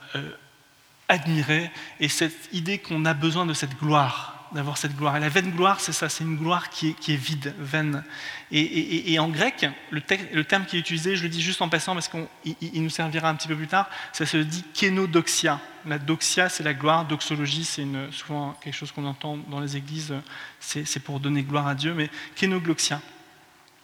admirer, 1.08 1.70
et 2.00 2.08
cette 2.08 2.50
idée 2.52 2.80
qu'on 2.80 3.06
a 3.06 3.14
besoin 3.14 3.46
de 3.46 3.54
cette 3.54 3.78
gloire, 3.78 4.36
d'avoir 4.52 4.78
cette 4.78 4.96
gloire. 4.96 5.18
Et 5.18 5.20
la 5.20 5.30
vaine 5.30 5.52
gloire, 5.52 5.80
c'est 5.80 5.92
ça, 5.92 6.10
c'est 6.10 6.24
une 6.24 6.38
gloire 6.38 6.70
qui 6.70 6.90
est, 6.90 6.94
qui 6.94 7.14
est 7.14 7.18
vide, 7.18 7.54
vaine. 7.60 8.04
Et, 8.52 9.20
en 9.20 9.28
grec, 9.28 9.68
le, 9.92 10.02
terme 10.02 10.66
qui 10.66 10.78
est 10.78 10.80
utilisé, 10.80 11.16
je 11.16 11.24
le 11.24 11.30
dis 11.30 11.42
juste 11.42 11.62
en 11.62 11.70
passant 11.70 11.94
parce 11.94 12.08
qu'il 12.08 12.84
nous 12.84 12.90
servira 12.90 13.30
un 13.30 13.36
petit 13.36 13.48
peu 13.48 13.56
plus 13.56 13.68
tard, 13.68 13.90
ça 14.14 14.26
se 14.26 14.38
dit 14.38 14.64
kénodoxia. 14.74 15.60
La 15.86 16.00
doxia, 16.00 16.50
c'est 16.50 16.64
la 16.64 16.74
gloire, 16.74 17.06
doxologie, 17.06 17.66
c'est 17.66 17.86
souvent 18.12 18.58
quelque 18.62 18.74
chose 18.74 18.92
qu'on 18.92 19.06
entend 19.06 19.38
dans 19.50 19.60
les 19.60 19.78
églises, 19.78 20.14
c'est 20.60 21.04
pour 21.04 21.20
donner 21.20 21.44
gloire 21.44 21.68
à 21.68 21.76
Dieu, 21.76 21.94
mais 21.94 22.10
kénogloxia. 22.36 23.02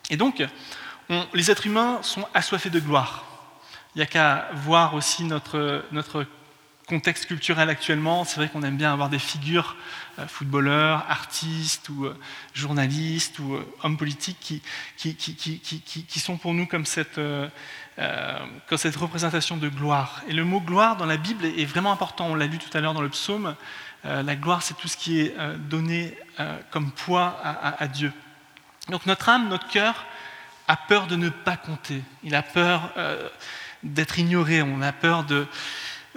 Et 0.10 0.18
donc, 0.18 0.44
les 1.34 1.52
êtres 1.52 1.68
humains 1.68 2.00
sont 2.02 2.26
assoiffés 2.34 2.70
de 2.70 2.80
gloire. 2.80 3.26
Il 3.94 4.00
n'y 4.00 4.04
a 4.04 4.08
qu'à 4.08 4.50
voir 4.54 4.94
aussi 4.94 5.26
notre, 5.26 5.84
notre 5.92 6.26
contexte 6.88 7.26
culturel 7.26 7.70
actuellement, 7.70 8.26
c'est 8.26 8.36
vrai 8.38 8.50
qu'on 8.50 8.64
aime 8.64 8.78
bien 8.78 8.92
avoir 8.92 9.10
des 9.10 9.20
figures, 9.20 9.76
euh, 10.20 10.28
footballeurs, 10.28 11.06
artistes 11.10 11.88
ou 11.90 12.06
euh, 12.06 12.18
journalistes 12.54 13.40
ou 13.40 13.56
euh, 13.56 13.66
hommes 13.84 13.98
politiques 13.98 14.62
qui, 14.98 16.20
sont 16.20 16.38
pour 16.38 16.54
nous 16.54 16.66
comme 16.66 16.86
cette, 16.86 17.20
représentation 17.98 19.58
de 19.58 19.70
gloire. 19.70 20.22
Et 20.28 20.34
le 20.34 20.44
mot 20.44 20.60
gloire 20.60 20.98
dans 20.98 21.06
la 21.06 21.18
Bible 21.18 21.46
est 21.46 21.66
vraiment 21.66 21.92
important, 21.92 22.28
on 22.28 22.36
l'a 22.36 22.48
lu 22.48 22.58
tout 22.58 22.76
à 22.78 22.82
l'heure 22.82 22.94
dans 22.94 23.02
le 23.02 23.10
psaume, 23.10 23.56
la 24.04 24.36
gloire 24.36 24.64
c'est 24.64 24.76
tout 24.76 24.88
ce 24.88 24.98
qui 24.98 25.22
est 25.22 25.36
donné 25.70 26.18
comme 26.72 26.92
poids 26.92 27.40
à 27.44 27.88
Dieu. 27.88 28.12
Donc 28.90 29.06
notre 29.06 29.30
âme, 29.30 29.48
notre 29.50 29.68
cœur 29.68 30.06
a 30.68 30.76
peur 30.76 31.08
de 31.08 31.16
ne 31.16 31.30
pas 31.30 31.58
compter, 31.58 32.02
il 32.24 32.36
a 32.36 32.42
peur 32.42 32.94
d'être 33.84 34.20
ignoré, 34.20 34.62
on 34.62 34.82
a 34.82 34.92
peur 34.92 35.24
de 35.24 35.48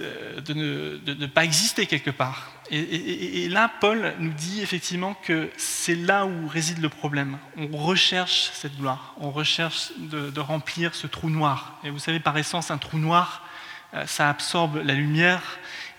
euh, 0.01 0.41
de 0.41 0.55
ne, 0.55 1.27
pas 1.27 1.45
exister 1.45 1.87
quelque 1.87 2.11
part. 2.11 2.51
Et, 2.69 3.49
là, 3.49 3.71
Paul 3.81 4.15
nous 4.19 4.33
dit 4.33 4.61
effectivement 4.61 5.15
que 5.23 5.49
c'est 5.57 5.95
là 5.95 6.27
où 6.27 6.49
réside 6.49 6.81
le 6.83 6.89
problème. 6.89 7.39
On 7.57 7.77
recherche 7.77 8.51
cette 8.55 8.77
gloire, 8.77 9.15
on 9.19 9.31
recherche 9.31 9.93
de, 9.99 10.41
remplir 10.41 10.97
ce 10.97 11.07
trou 11.07 11.31
noir. 11.31 11.79
Et 11.85 11.91
vous 11.91 12.01
savez, 12.01 12.19
par 12.19 12.37
essence, 12.37 12.73
un 12.73 12.79
trou 12.79 12.99
noir, 12.99 13.47
euh, 13.95 14.05
ça 14.07 14.29
absorbe 14.29 14.83
la 14.85 14.95
lumière 14.95 15.43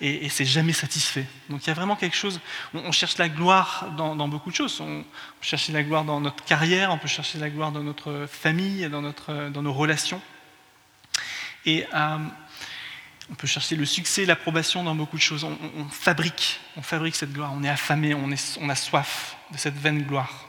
et, 0.02 0.28
c'est 0.28 0.44
jamais 0.44 0.74
satisfait. 0.74 1.26
Donc 1.50 1.64
il 1.64 1.68
y 1.68 1.72
a 1.72 1.74
vraiment 1.74 1.96
quelque 1.96 2.18
chose. 2.18 2.42
On, 2.74 2.92
cherche 2.92 3.18
la 3.18 3.30
gloire 3.30 3.94
dans, 3.96 4.28
beaucoup 4.28 4.52
de 4.52 4.56
choses. 4.56 4.82
On, 4.82 5.04
peut 5.04 5.08
chercher 5.40 5.72
la 5.72 5.84
gloire 5.84 6.04
dans 6.04 6.20
notre 6.20 6.44
carrière, 6.44 6.92
on 6.92 6.98
peut 6.98 7.08
chercher 7.08 7.38
la 7.38 7.50
gloire 7.50 7.72
dans 7.72 7.84
notre 7.84 8.28
famille, 8.30 8.90
dans, 8.90 9.02
notre, 9.02 9.50
dans 9.50 9.62
nos 9.62 9.74
relations. 9.74 10.22
Et 11.66 11.86
euh, 11.94 12.18
on 13.32 13.36
peut 13.36 13.48
chercher 13.48 13.76
le 13.76 13.86
succès, 13.86 14.26
l'approbation 14.26 14.84
dans 14.84 14.96
beaucoup 14.96 15.18
de 15.18 15.22
choses. 15.22 15.44
On, 15.44 15.90
fabrique, 15.90 16.60
on 16.78 16.82
fabrique 16.82 17.16
cette 17.16 17.34
gloire. 17.34 17.52
On 17.54 17.64
est 17.64 17.70
affamé, 17.70 18.14
on, 18.14 18.32
a 18.70 18.76
soif 18.76 19.38
de 19.52 19.58
cette 19.58 19.76
vaine 19.76 20.04
gloire. 20.04 20.48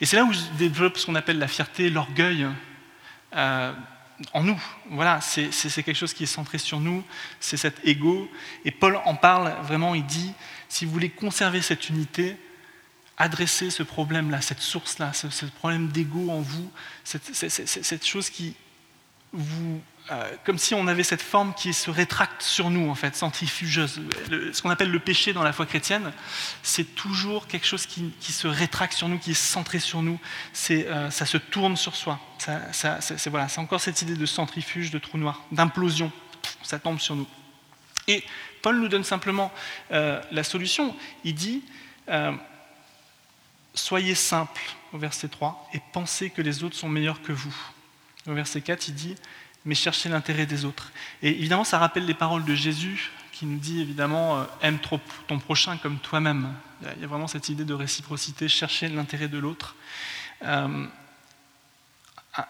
Et 0.00 0.06
c'est 0.06 0.16
là 0.16 0.24
où 0.24 0.32
je 0.32 0.40
développe 0.58 0.98
ce 0.98 1.06
qu'on 1.06 1.14
appelle 1.14 1.38
la 1.38 1.48
fierté, 1.48 1.88
l'orgueil. 1.88 2.46
Euh, 3.34 3.72
en 4.32 4.42
nous. 4.42 4.60
Voilà, 4.90 5.20
c'est 5.20 5.50
quelque 5.82 5.94
chose 5.94 6.12
qui 6.12 6.24
est 6.24 6.26
centré 6.26 6.58
sur 6.58 6.80
nous, 6.80 7.04
c'est 7.40 7.56
cet 7.56 7.86
ego. 7.86 8.30
Et 8.64 8.70
Paul 8.70 8.98
en 9.04 9.14
parle 9.14 9.54
vraiment, 9.62 9.94
il 9.94 10.04
dit, 10.04 10.32
si 10.68 10.84
vous 10.84 10.92
voulez 10.92 11.10
conserver 11.10 11.62
cette 11.62 11.88
unité, 11.88 12.36
adressez 13.16 13.70
ce 13.70 13.82
problème-là, 13.82 14.40
cette 14.40 14.60
source-là, 14.60 15.12
ce, 15.12 15.46
problème 15.46 15.88
d'ego 15.88 16.30
en 16.30 16.40
vous, 16.40 16.70
cette, 17.04 18.04
chose 18.04 18.30
qui 18.30 18.54
vous 19.32 19.80
euh, 20.10 20.30
comme 20.44 20.58
si 20.58 20.74
on 20.74 20.86
avait 20.86 21.02
cette 21.02 21.22
forme 21.22 21.52
qui 21.54 21.74
se 21.74 21.90
rétracte 21.90 22.42
sur 22.42 22.70
nous, 22.70 22.88
en 22.88 22.94
fait, 22.94 23.14
centrifugeuse. 23.14 24.00
ce 24.52 24.62
qu'on 24.62 24.70
appelle 24.70 24.90
le 24.90 24.98
péché 24.98 25.32
dans 25.32 25.42
la 25.42 25.52
foi 25.52 25.66
chrétienne, 25.66 26.12
c'est 26.62 26.94
toujours 26.94 27.46
quelque 27.46 27.66
chose 27.66 27.86
qui, 27.86 28.12
se 28.20 28.48
rétracte 28.48 28.94
sur 28.94 29.08
nous, 29.08 29.18
qui 29.18 29.32
est 29.32 29.34
centré 29.34 29.78
sur 29.78 30.02
nous. 30.02 30.18
Euh, 30.70 31.10
ça 31.10 31.26
se 31.26 31.36
tourne 31.36 31.76
sur 31.76 31.94
soi. 31.94 32.18
c'est, 32.72 33.28
voilà, 33.28 33.48
encore 33.56 33.80
cette 33.80 34.00
idée 34.02 34.16
de 34.16 34.26
centrifuge, 34.26 34.90
de 34.90 34.98
trou 34.98 35.18
noir, 35.18 35.42
d'implosion. 35.52 36.10
Ça 36.62 36.78
tombe 36.78 37.00
sur 37.00 37.14
nous. 37.14 37.26
Et 38.06 38.24
Paul 38.62 38.80
nous 38.80 38.88
donne 38.88 39.04
simplement 39.04 39.52
euh, 39.92 40.22
la 40.30 40.42
solution. 40.42 40.96
Il 41.24 41.34
dit 41.34 41.62
Soyez 43.78 44.14
simple, 44.16 44.60
au 44.92 44.98
verset 44.98 45.28
3, 45.28 45.68
et 45.72 45.80
pensez 45.92 46.30
que 46.30 46.42
les 46.42 46.64
autres 46.64 46.74
sont 46.74 46.88
meilleurs 46.88 47.22
que 47.22 47.32
vous. 47.32 47.54
Au 48.26 48.34
verset 48.34 48.60
4, 48.60 48.88
il 48.88 48.94
dit 48.94 49.14
mais 49.64 49.74
chercher 49.74 50.08
l'intérêt 50.08 50.46
des 50.46 50.64
autres. 50.64 50.92
Et 51.22 51.30
évidemment, 51.30 51.64
ça 51.64 51.78
rappelle 51.78 52.06
les 52.06 52.14
paroles 52.14 52.44
de 52.44 52.54
Jésus 52.54 53.10
qui 53.32 53.46
nous 53.46 53.58
dit 53.58 53.80
évidemment 53.80 54.38
euh, 54.38 54.44
aime 54.62 54.78
ton 55.28 55.38
prochain 55.38 55.76
comme 55.76 55.98
toi-même. 55.98 56.52
Il 56.96 57.02
y 57.02 57.04
a 57.04 57.06
vraiment 57.06 57.28
cette 57.28 57.48
idée 57.48 57.64
de 57.64 57.74
réciprocité, 57.74 58.48
chercher 58.48 58.88
l'intérêt 58.88 59.28
de 59.28 59.38
l'autre. 59.38 59.76
Euh, 60.42 60.86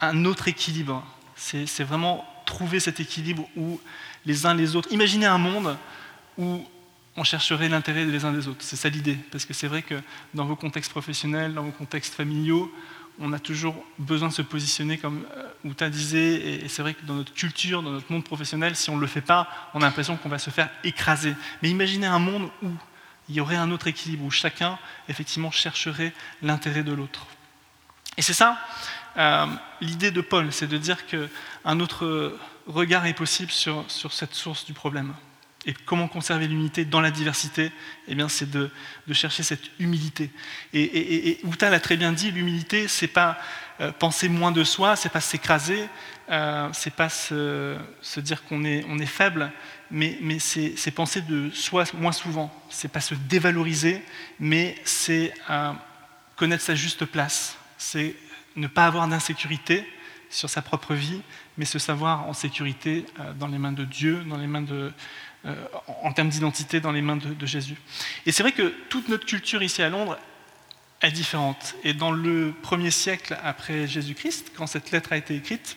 un 0.00 0.24
autre 0.24 0.48
équilibre, 0.48 1.04
c'est 1.36 1.82
vraiment 1.84 2.26
trouver 2.44 2.80
cet 2.80 3.00
équilibre 3.00 3.48
où 3.56 3.80
les 4.24 4.46
uns 4.46 4.54
les 4.54 4.76
autres. 4.76 4.90
Imaginez 4.92 5.26
un 5.26 5.38
monde 5.38 5.76
où 6.36 6.64
on 7.16 7.24
chercherait 7.24 7.68
l'intérêt 7.68 8.06
des 8.06 8.24
uns 8.24 8.32
des 8.32 8.48
autres. 8.48 8.60
C'est 8.60 8.76
ça 8.76 8.88
l'idée. 8.88 9.18
Parce 9.30 9.44
que 9.44 9.54
c'est 9.54 9.66
vrai 9.66 9.82
que 9.82 10.00
dans 10.34 10.44
vos 10.44 10.56
contextes 10.56 10.90
professionnels, 10.90 11.54
dans 11.54 11.64
vos 11.64 11.72
contextes 11.72 12.14
familiaux, 12.14 12.72
on 13.20 13.32
a 13.32 13.38
toujours 13.38 13.84
besoin 13.98 14.28
de 14.28 14.32
se 14.32 14.42
positionner 14.42 14.98
comme 14.98 15.24
euh, 15.36 15.48
Outa 15.64 15.90
disait, 15.90 16.62
et 16.62 16.68
c'est 16.68 16.82
vrai 16.82 16.94
que 16.94 17.04
dans 17.04 17.14
notre 17.14 17.32
culture, 17.34 17.82
dans 17.82 17.90
notre 17.90 18.10
monde 18.12 18.24
professionnel, 18.24 18.76
si 18.76 18.90
on 18.90 18.96
ne 18.96 19.00
le 19.00 19.06
fait 19.06 19.20
pas, 19.20 19.48
on 19.74 19.82
a 19.82 19.86
l'impression 19.86 20.16
qu'on 20.16 20.28
va 20.28 20.38
se 20.38 20.50
faire 20.50 20.70
écraser. 20.84 21.34
Mais 21.62 21.70
imaginez 21.70 22.06
un 22.06 22.18
monde 22.18 22.48
où 22.62 22.68
il 23.28 23.34
y 23.34 23.40
aurait 23.40 23.56
un 23.56 23.70
autre 23.70 23.88
équilibre, 23.88 24.24
où 24.24 24.30
chacun, 24.30 24.78
effectivement, 25.08 25.50
chercherait 25.50 26.12
l'intérêt 26.42 26.82
de 26.82 26.92
l'autre. 26.92 27.26
Et 28.16 28.22
c'est 28.22 28.32
ça, 28.32 28.58
euh, 29.16 29.46
l'idée 29.80 30.10
de 30.10 30.20
Paul, 30.20 30.52
c'est 30.52 30.66
de 30.66 30.78
dire 30.78 31.06
qu'un 31.06 31.80
autre 31.80 32.38
regard 32.66 33.06
est 33.06 33.14
possible 33.14 33.50
sur 33.50 33.84
cette 33.88 34.34
source 34.34 34.64
du 34.64 34.72
problème. 34.72 35.14
Et 35.68 35.74
comment 35.84 36.08
conserver 36.08 36.48
l'unité 36.48 36.86
dans 36.86 37.02
la 37.02 37.10
diversité 37.10 37.70
Eh 38.08 38.14
bien, 38.14 38.30
c'est 38.30 38.50
de, 38.50 38.70
chercher 39.12 39.42
cette 39.42 39.70
humilité. 39.78 40.30
Et, 40.72 40.80
et, 40.80 41.28
et, 41.28 41.40
l'a 41.60 41.78
très 41.78 41.98
bien 41.98 42.10
dit, 42.10 42.30
l'humilité, 42.30 42.88
c'est 42.88 43.06
pas 43.06 43.38
euh, 43.82 43.92
penser 43.92 44.30
moins 44.30 44.50
de 44.50 44.64
soi, 44.64 44.96
c'est 44.96 45.10
pas 45.10 45.20
s'écraser, 45.20 45.86
euh, 46.30 46.70
c'est 46.72 46.94
pas 46.94 47.10
se, 47.10 47.76
dire 48.16 48.44
qu'on 48.44 48.64
est, 48.64 49.04
faible, 49.04 49.52
mais, 49.90 50.38
c'est, 50.38 50.90
penser 50.90 51.20
de 51.20 51.50
soi 51.50 51.84
moins 51.92 52.12
souvent. 52.12 52.50
C'est 52.70 52.90
pas 52.90 53.02
se 53.02 53.14
dévaloriser, 53.14 54.02
mais 54.40 54.74
c'est 54.84 55.34
euh, 55.50 55.72
connaître 56.36 56.64
sa 56.64 56.76
juste 56.76 57.04
place. 57.04 57.58
C'est 57.76 58.16
ne 58.56 58.68
pas 58.68 58.86
avoir 58.86 59.06
d'insécurité 59.06 59.86
sur 60.30 60.48
sa 60.48 60.62
propre 60.62 60.94
vie, 60.94 61.20
mais 61.58 61.64
se 61.64 61.78
savoir 61.78 62.26
en 62.26 62.32
sécurité 62.32 63.04
dans 63.38 63.48
les 63.48 63.58
mains 63.58 63.72
de 63.72 63.84
Dieu, 63.84 64.24
dans 64.28 64.36
les 64.36 64.46
mains 64.46 64.60
de, 64.62 64.74
euh, 64.74 64.90
en 66.02 66.12
termes 66.12 66.28
d'identité 66.28 66.80
dans 66.80 66.92
les 66.92 67.02
mains 67.02 67.16
de, 67.16 67.46
Jésus. 67.46 67.76
Et 68.26 68.32
c'est 68.32 68.42
vrai 68.42 68.52
que 68.52 68.74
toute 68.88 69.08
notre 69.08 69.26
culture 69.26 69.62
ici 69.62 69.82
à 69.82 69.88
Londres 69.88 70.18
est 71.02 71.12
différente. 71.12 71.74
Et 71.84 71.94
dans 71.94 72.10
le 72.10 72.52
premier 72.62 72.90
siècle 72.90 73.38
après 73.42 73.86
Jésus-Christ, 73.86 74.52
quand 74.56 74.66
cette 74.66 74.90
lettre 74.90 75.12
a 75.12 75.16
été 75.16 75.36
écrite, 75.36 75.76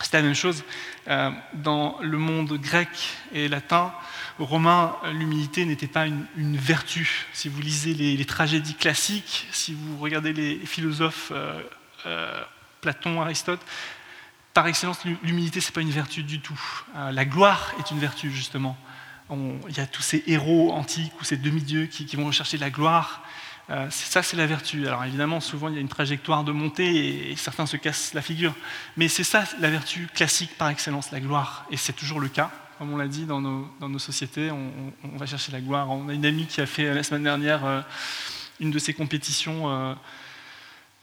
c'était 0.00 0.18
la 0.18 0.22
même 0.24 0.34
chose. 0.34 0.64
Euh, 1.08 1.30
dans 1.54 1.98
le 2.00 2.18
monde 2.18 2.52
grec 2.54 2.88
et 3.32 3.48
latin, 3.48 3.92
romain, 4.38 4.96
l'humilité 5.12 5.64
n'était 5.64 5.88
pas 5.88 6.06
une, 6.06 6.56
vertu. 6.56 7.26
Si 7.32 7.48
vous 7.48 7.60
lisez 7.60 7.94
les, 7.94 8.24
tragédies 8.24 8.74
classiques, 8.74 9.48
si 9.50 9.74
vous 9.74 9.98
regardez 9.98 10.32
les 10.32 10.58
philosophes 10.58 11.32
euh, 12.06 12.44
Platon, 12.80 13.20
Aristote, 13.20 13.60
par 14.58 14.66
excellence, 14.66 15.04
l'humilité, 15.22 15.60
ce 15.60 15.68
n'est 15.68 15.72
pas 15.72 15.82
une 15.82 15.92
vertu 15.92 16.24
du 16.24 16.40
tout. 16.40 16.60
Euh, 16.96 17.12
la 17.12 17.24
gloire 17.24 17.72
est 17.78 17.92
une 17.92 18.00
vertu, 18.00 18.32
justement. 18.32 18.76
il 19.30 19.76
y 19.76 19.78
a 19.78 19.86
tous 19.86 20.02
ces 20.02 20.24
héros 20.26 20.72
antiques 20.72 21.12
ou 21.20 21.22
ces 21.22 21.36
demi-dieux 21.36 21.86
qui, 21.86 22.16
vont 22.16 22.26
rechercher 22.26 22.58
la 22.58 22.68
gloire. 22.68 23.22
Euh, 23.70 23.88
ça, 23.90 24.20
c'est 24.20 24.36
la 24.36 24.46
vertu. 24.46 24.88
Alors 24.88 25.04
évidemment, 25.04 25.38
souvent, 25.38 25.68
il 25.68 25.76
y 25.76 25.78
a 25.78 25.80
une 25.80 25.86
trajectoire 25.86 26.42
de 26.42 26.50
montée 26.50 27.30
et, 27.30 27.36
certains 27.36 27.66
se 27.66 27.76
cassent 27.76 28.14
la 28.14 28.20
figure. 28.20 28.52
Mais 28.96 29.06
c'est 29.06 29.22
ça 29.22 29.44
la 29.60 29.70
vertu 29.70 30.08
classique 30.12 30.58
par 30.58 30.70
excellence, 30.70 31.12
la 31.12 31.20
gloire. 31.20 31.64
Et 31.70 31.76
c'est 31.76 31.92
toujours 31.92 32.18
le 32.18 32.28
cas. 32.28 32.50
Comme 32.78 32.92
on 32.92 32.96
l'a 32.96 33.06
dit 33.06 33.26
dans 33.26 33.40
nos, 33.40 33.98
sociétés, 34.00 34.50
on, 34.50 35.16
va 35.18 35.26
chercher 35.26 35.52
la 35.52 35.60
gloire. 35.60 35.88
On 35.88 36.08
a 36.08 36.14
une 36.14 36.26
amie 36.26 36.46
qui 36.46 36.60
a 36.60 36.66
fait 36.66 36.92
la 36.92 37.04
semaine 37.04 37.22
dernière 37.22 37.64
euh, 37.64 37.80
une 38.58 38.72
de 38.72 38.78
ces 38.80 38.92
compétitions. 38.92 39.96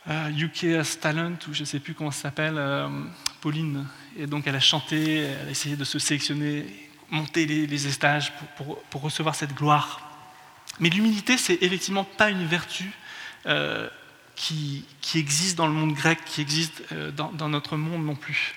UK 0.07 0.65
As 0.79 0.99
Talent, 0.99 1.37
ou 1.47 1.53
je 1.53 1.61
ne 1.61 1.65
sais 1.65 1.79
plus 1.79 1.93
comment 1.93 2.11
ça 2.11 2.23
s'appelle, 2.23 2.61
Pauline. 3.41 3.85
Et 4.17 4.27
donc 4.27 4.47
elle 4.47 4.55
a 4.55 4.59
chanté, 4.59 5.17
elle 5.17 5.47
a 5.47 5.51
essayé 5.51 5.75
de 5.75 5.83
se 5.83 5.99
sélectionner, 5.99 6.65
monter 7.09 7.45
les, 7.45 7.67
les 7.67 7.79
pour, 8.89 9.01
recevoir 9.01 9.35
cette 9.35 9.53
gloire. 9.53 10.01
Mais 10.79 10.89
l'humilité, 10.89 11.37
c'est 11.37 11.61
effectivement 11.61 12.03
pas 12.03 12.29
une 12.29 12.45
vertu 12.45 12.91
euh, 13.45 13.87
qui, 14.35 14.85
existe 15.15 15.57
dans 15.57 15.67
le 15.67 15.73
monde 15.73 15.93
grec, 15.93 16.19
qui 16.25 16.41
existe 16.41 16.83
euh, 16.91 17.11
dans, 17.11 17.49
notre 17.49 17.77
monde 17.77 18.05
non 18.05 18.15
plus. 18.15 18.55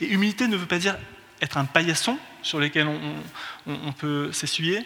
Et 0.00 0.06
humilité 0.06 0.48
ne 0.48 0.56
veut 0.56 0.66
pas 0.66 0.78
dire 0.78 0.96
être 1.40 1.56
un 1.58 1.66
paillasson 1.66 2.18
sur 2.42 2.58
lequel 2.58 2.88
on, 3.66 3.92
peut 3.92 4.32
s'essuyer. 4.32 4.84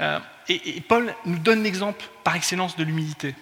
Euh, 0.00 0.18
et, 0.48 0.76
et, 0.76 0.80
Paul 0.80 1.14
nous 1.26 1.38
donne 1.38 1.62
l'exemple 1.62 2.04
par 2.24 2.36
excellence 2.36 2.76
de 2.76 2.84
l'humilité. 2.84 3.34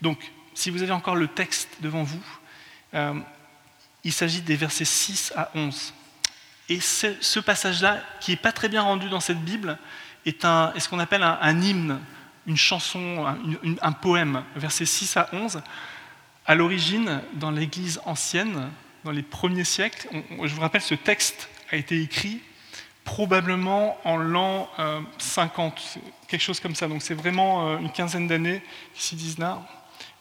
Donc, 0.00 0.18
si 0.54 0.70
vous 0.70 0.82
avez 0.82 0.92
encore 0.92 1.16
le 1.16 1.28
texte 1.28 1.68
devant 1.80 2.02
vous, 2.02 2.22
il 4.04 4.12
s'agit 4.12 4.40
des 4.40 4.56
versets 4.56 4.84
6 4.84 5.32
à 5.36 5.50
11. 5.54 5.94
Et 6.68 6.80
ce 6.80 7.40
passage-là, 7.40 8.02
qui 8.20 8.30
n'est 8.30 8.36
pas 8.36 8.52
très 8.52 8.68
bien 8.68 8.82
rendu 8.82 9.08
dans 9.08 9.20
cette 9.20 9.40
Bible, 9.40 9.78
est 10.26 10.42
ce 10.42 10.88
qu'on 10.88 10.98
appelle 10.98 11.22
un, 11.22 11.60
hymne, 11.60 12.00
une 12.46 12.56
chanson, 12.56 13.26
un, 13.80 13.92
poème, 13.92 14.44
versets 14.56 14.86
6 14.86 15.16
à 15.16 15.28
11. 15.32 15.62
À 16.46 16.54
l'origine, 16.54 17.22
dans 17.34 17.50
l'Église 17.50 18.00
ancienne, 18.04 18.70
dans 19.04 19.10
les 19.10 19.22
premiers 19.22 19.64
siècles, 19.64 20.08
je 20.42 20.54
vous 20.54 20.60
rappelle, 20.60 20.82
ce 20.82 20.94
texte 20.94 21.48
a 21.70 21.76
été 21.76 22.00
écrit 22.00 22.40
probablement 23.04 23.98
en 24.04 24.16
l'an 24.16 24.68
50, 25.18 25.96
euh, 25.96 26.00
quelque 26.28 26.40
chose 26.40 26.60
comme 26.60 26.74
ça. 26.74 26.86
Donc 26.86 27.02
c'est 27.02 27.14
vraiment 27.14 27.68
euh, 27.68 27.78
une 27.78 27.90
quinzaine 27.90 28.28
d'années, 28.28 28.62
ici 28.96 29.16
disent 29.16 29.38
là, 29.38 29.62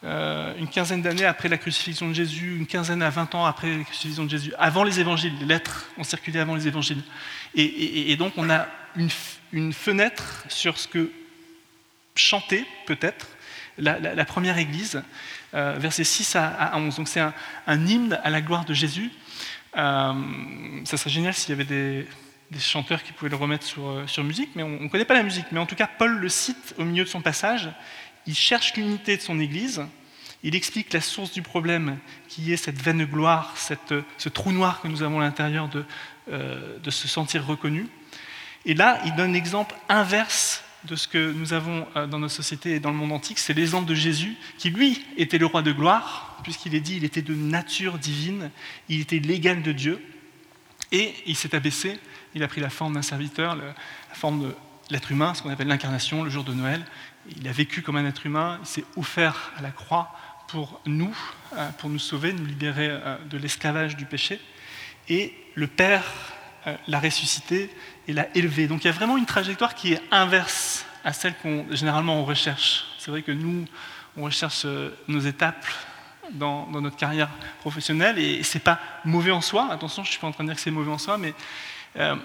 euh, 0.06 0.54
une 0.58 0.70
quinzaine 0.70 1.02
d'années 1.02 1.26
après 1.26 1.50
la 1.50 1.58
crucifixion 1.58 2.08
de 2.08 2.14
Jésus, 2.14 2.56
une 2.56 2.68
quinzaine 2.68 3.02
à 3.02 3.10
20 3.10 3.36
ans 3.36 3.46
après 3.46 3.78
la 3.78 3.84
crucifixion 3.84 4.24
de 4.24 4.30
Jésus, 4.30 4.54
avant 4.58 4.84
les 4.84 5.02
évangiles. 5.02 5.34
Les 5.42 5.46
lettres 5.46 5.88
ont 5.98 6.06
circulé 6.06 6.40
avant 6.40 6.56
les 6.56 6.68
évangiles. 6.68 7.04
Et, 7.54 8.16
donc 8.16 8.34
on 8.38 8.50
a 8.50 8.68
une, 8.96 9.74
fenêtre 9.74 10.46
sur 10.48 10.78
ce 10.78 10.88
que 10.88 11.12
chantait 12.16 12.66
peut-être 12.86 13.28
la, 13.78 14.26
première 14.26 14.58
église, 14.58 15.04
euh, 15.54 15.76
versets 15.78 16.06
6 16.06 16.38
à, 16.38 16.78
11. 16.78 16.96
Donc 16.96 17.08
c'est 17.10 17.20
un, 17.20 17.34
hymne 17.68 18.18
à 18.24 18.30
la 18.30 18.40
gloire 18.40 18.64
de 18.64 18.74
Jésus. 18.74 19.12
Euh, 19.76 20.14
ça 20.86 20.96
serait 20.96 21.10
génial 21.10 21.34
s'il 21.34 21.50
y 21.50 21.54
avait 21.54 21.66
des, 21.66 22.08
chanteurs 22.58 23.04
qui 23.04 23.12
pouvaient 23.12 23.30
le 23.30 23.36
remettre 23.36 23.66
sur, 23.66 24.04
sur 24.08 24.24
musique, 24.24 24.52
mais 24.56 24.64
on 24.64 24.80
ne 24.80 24.88
connaît 24.88 25.06
pas 25.06 25.14
la 25.14 25.24
musique. 25.24 25.46
Mais 25.52 25.60
en 25.60 25.66
tout 25.66 25.76
cas, 25.76 25.88
Paul 25.88 26.18
le 26.18 26.30
cite 26.30 26.74
au 26.78 26.86
milieu 26.86 27.04
de 27.04 27.10
son 27.10 27.22
passage 27.22 27.70
il 28.30 28.36
cherche 28.36 28.76
l'unité 28.76 29.18
de 29.18 29.22
son 29.24 29.40
Église, 29.40 29.82
il 30.44 30.56
explique 30.56 30.94
la 30.94 31.02
source 31.02 31.32
du 31.32 31.42
problème 31.42 31.98
qui 32.28 32.54
est 32.54 32.58
cette 32.58 32.80
vaine 32.80 33.04
gloire, 33.06 33.56
ce 33.58 34.30
trou 34.30 34.52
noir 34.52 34.82
que 34.82 34.88
nous 34.88 35.02
avons 35.02 35.20
à 35.20 35.24
l'intérieur 35.24 35.68
de, 35.68 35.84
euh, 36.32 36.78
de 36.78 36.92
se 36.92 37.08
sentir 37.08 37.44
reconnu. 37.44 37.88
Et 38.66 38.76
là, 38.76 39.02
il 39.06 39.16
donne 39.16 39.34
l'exemple 39.34 39.74
inverse 39.90 40.64
de 40.84 40.96
ce 40.96 41.08
que 41.08 41.32
nous 41.32 41.54
avons 41.54 41.88
euh, 41.96 42.06
dans 42.06 42.20
notre 42.20 42.36
société 42.36 42.76
et 42.76 42.80
dans 42.80 42.92
le 42.92 42.98
monde 42.98 43.12
antique, 43.14 43.40
c'est 43.40 43.56
l'exemple 43.56 43.88
de 43.88 43.96
Jésus, 43.96 44.38
qui 44.60 44.70
lui 44.70 45.04
était 45.18 45.40
le 45.40 45.48
roi 45.48 45.64
de 45.64 45.72
gloire, 45.72 46.38
puisqu'il 46.44 46.76
est 46.76 46.82
dit 46.82 46.98
il 46.98 47.06
était 47.06 47.24
de 47.24 47.34
nature 47.34 47.98
divine, 47.98 48.52
il 48.90 49.02
était 49.02 49.18
l'égal 49.18 49.64
de 49.64 49.72
Dieu, 49.72 50.00
et 50.92 51.16
il 51.26 51.36
s'est 51.36 51.56
abaissé, 51.56 52.00
il 52.36 52.44
a 52.44 52.48
pris 52.48 52.62
la 52.62 52.70
forme 52.70 52.94
d'un 52.94 53.02
serviteur, 53.02 53.56
la 53.56 53.74
forme 54.14 54.44
de 54.44 54.56
l'être 54.92 55.12
humain, 55.12 55.34
ce 55.34 55.42
qu'on 55.42 55.50
appelle 55.50 55.68
l'incarnation, 55.68 56.24
le 56.24 56.30
jour 56.30 56.44
de 56.44 56.54
Noël, 56.54 56.86
il 57.38 57.48
a 57.48 57.52
vécu 57.52 57.82
comme 57.82 57.98
un 57.98 58.06
être 58.06 58.26
humain, 58.26 58.60
il 58.62 58.68
s'est 58.68 58.86
offert 58.96 59.52
à 59.58 59.62
la 59.62 59.72
croix 59.72 60.12
pour 60.50 60.82
nous, 60.86 61.16
euh, 61.56 61.70
pour 61.78 61.90
nous 61.90 62.00
sauver, 62.00 62.34
nous 62.34 62.46
libérer 62.46 62.90
euh, 62.90 63.18
de 63.30 63.38
l'esclavage 63.38 63.96
du 63.96 64.06
péché. 64.06 64.40
et 65.08 65.34
le 65.56 65.68
Père 65.68 66.04
euh, 66.68 66.76
l'a 66.88 67.00
ressuscité 67.00 67.70
et 68.08 68.14
l'a 68.14 68.28
élevé. 68.36 68.68
Donc 68.68 68.84
il 68.84 68.88
y 68.88 68.90
a 68.90 68.94
vraiment 68.94 69.18
une 69.18 69.26
trajectoire 69.26 69.76
qui 69.76 69.94
est 69.94 70.02
inverse 70.12 70.86
à 71.04 71.14
celle 71.14 71.36
qu'on 71.36 71.66
généralement 71.72 72.20
on 72.20 72.26
recherche. 72.26 72.86
C'est 72.98 73.12
vrai 73.12 73.22
que 73.22 73.32
nous, 73.32 73.66
on 74.18 74.24
recherche 74.24 74.66
nos 75.08 75.20
étapes 75.20 75.66
dans, 76.32 76.68
notre 76.68 76.98
carrière 76.98 77.30
professionnelle 77.60 78.20
et, 78.20 78.44
ce 78.44 78.58
n'est 78.58 78.64
pas 78.64 78.80
mauvais 79.06 79.32
en 79.32 79.42
soi. 79.42 79.70
Attention, 79.72 80.04
je 80.04 80.10
ne 80.10 80.12
suis 80.12 80.20
pas 80.20 80.28
en 80.28 80.32
train 80.32 80.44
de 80.44 80.50
dire 80.50 80.56
que 80.56 80.62
c'est 80.62 80.72
mauvais 80.72 80.92
en 80.92 80.98
soi, 80.98 81.18
mais 81.18 81.34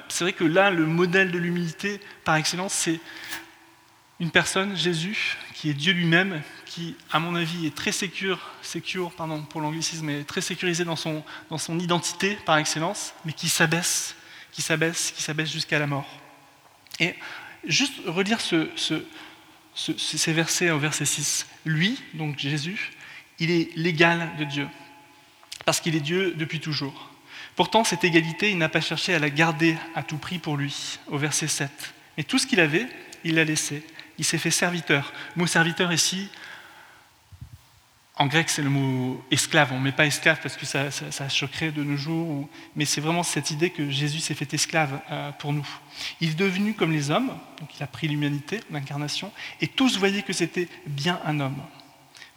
c'est 0.08 0.24
vrai 0.24 0.32
que 0.32 0.44
là, 0.44 0.70
le 0.70 0.86
modèle 0.86 1.30
de 1.30 1.38
l'humilité 1.38 2.00
par 2.24 2.36
excellence, 2.36 2.72
c'est 2.72 3.00
une 4.20 4.30
personne, 4.30 4.76
Jésus, 4.76 5.36
qui 5.54 5.70
est 5.70 5.74
Dieu 5.74 5.92
lui-même, 5.92 6.42
qui, 6.66 6.96
à 7.10 7.18
mon 7.18 7.34
avis, 7.34 7.66
est 7.66 7.74
très 7.74 7.92
sécure, 7.92 8.38
sécure 8.62 9.10
pardon, 9.12 9.42
pour 9.42 9.60
l'anglicisme, 9.60 10.08
est 10.10 10.24
très 10.24 10.40
sécurisé 10.40 10.84
dans 10.84 10.96
son, 10.96 11.24
dans 11.50 11.58
son 11.58 11.78
identité 11.78 12.38
par 12.46 12.58
excellence, 12.58 13.12
mais 13.24 13.32
qui 13.32 13.48
s'abaisse, 13.48 14.14
qui 14.52 14.62
s'abaisse, 14.62 15.12
qui 15.16 15.22
s'abaisse 15.22 15.50
jusqu'à 15.50 15.78
la 15.78 15.86
mort. 15.86 16.08
Et 17.00 17.14
juste 17.66 17.94
relire 18.06 18.40
ce, 18.40 18.68
ces 19.74 20.32
versets 20.32 20.70
au 20.70 20.78
verset 20.78 21.06
6. 21.06 21.46
Lui, 21.64 22.00
donc 22.14 22.38
Jésus, 22.38 22.92
il 23.40 23.50
est 23.50 23.70
l'égal 23.74 24.30
de 24.38 24.44
Dieu, 24.44 24.68
parce 25.64 25.80
qu'il 25.80 25.96
est 25.96 26.00
Dieu 26.00 26.34
depuis 26.36 26.60
toujours. 26.60 27.10
Pourtant, 27.56 27.82
cette 27.84 28.04
égalité, 28.04 28.50
il 28.50 28.58
n'a 28.58 28.68
pas 28.68 28.80
cherché 28.80 29.14
à 29.14 29.18
la 29.18 29.30
garder 29.30 29.76
à 29.94 30.02
tout 30.02 30.18
prix 30.18 30.38
pour 30.38 30.56
lui, 30.56 30.98
au 31.08 31.18
verset 31.18 31.48
7. 31.48 31.70
Mais 32.16 32.24
tout 32.24 32.38
ce 32.38 32.46
qu'il 32.46 32.60
avait, 32.60 32.86
il 33.24 33.36
l'a 33.36 33.44
laissé. 33.44 33.84
Il 34.18 34.24
s'est 34.24 34.38
fait 34.38 34.50
serviteur. 34.50 35.12
Le 35.34 35.40
mot 35.40 35.46
serviteur 35.46 35.92
ici, 35.92 36.28
en 38.16 38.26
grec, 38.26 38.48
c'est 38.48 38.62
le 38.62 38.70
mot 38.70 39.24
esclave. 39.32 39.72
On 39.72 39.78
ne 39.78 39.84
met 39.84 39.92
pas 39.92 40.06
esclave 40.06 40.38
parce 40.40 40.56
que 40.56 40.66
ça, 40.66 40.90
ça, 40.92 41.28
choquerait 41.28 41.72
de 41.72 41.82
nos 41.82 41.96
jours, 41.96 42.48
mais 42.76 42.84
c'est 42.84 43.00
vraiment 43.00 43.24
cette 43.24 43.50
idée 43.50 43.70
que 43.70 43.90
Jésus 43.90 44.20
s'est 44.20 44.34
fait 44.34 44.54
esclave 44.54 45.00
euh, 45.10 45.32
pour 45.32 45.52
nous. 45.52 45.66
Il 46.20 46.30
est 46.30 46.34
devenu 46.34 46.74
comme 46.74 46.92
les 46.92 47.10
hommes, 47.10 47.32
donc 47.58 47.76
il 47.76 47.82
a 47.82 47.88
pris 47.88 48.06
l'humanité, 48.06 48.60
l'incarnation, 48.70 49.32
et 49.60 49.66
tous 49.66 49.98
voyaient 49.98 50.22
que 50.22 50.32
c'était 50.32 50.68
bien 50.86 51.20
un 51.24 51.40
homme. 51.40 51.60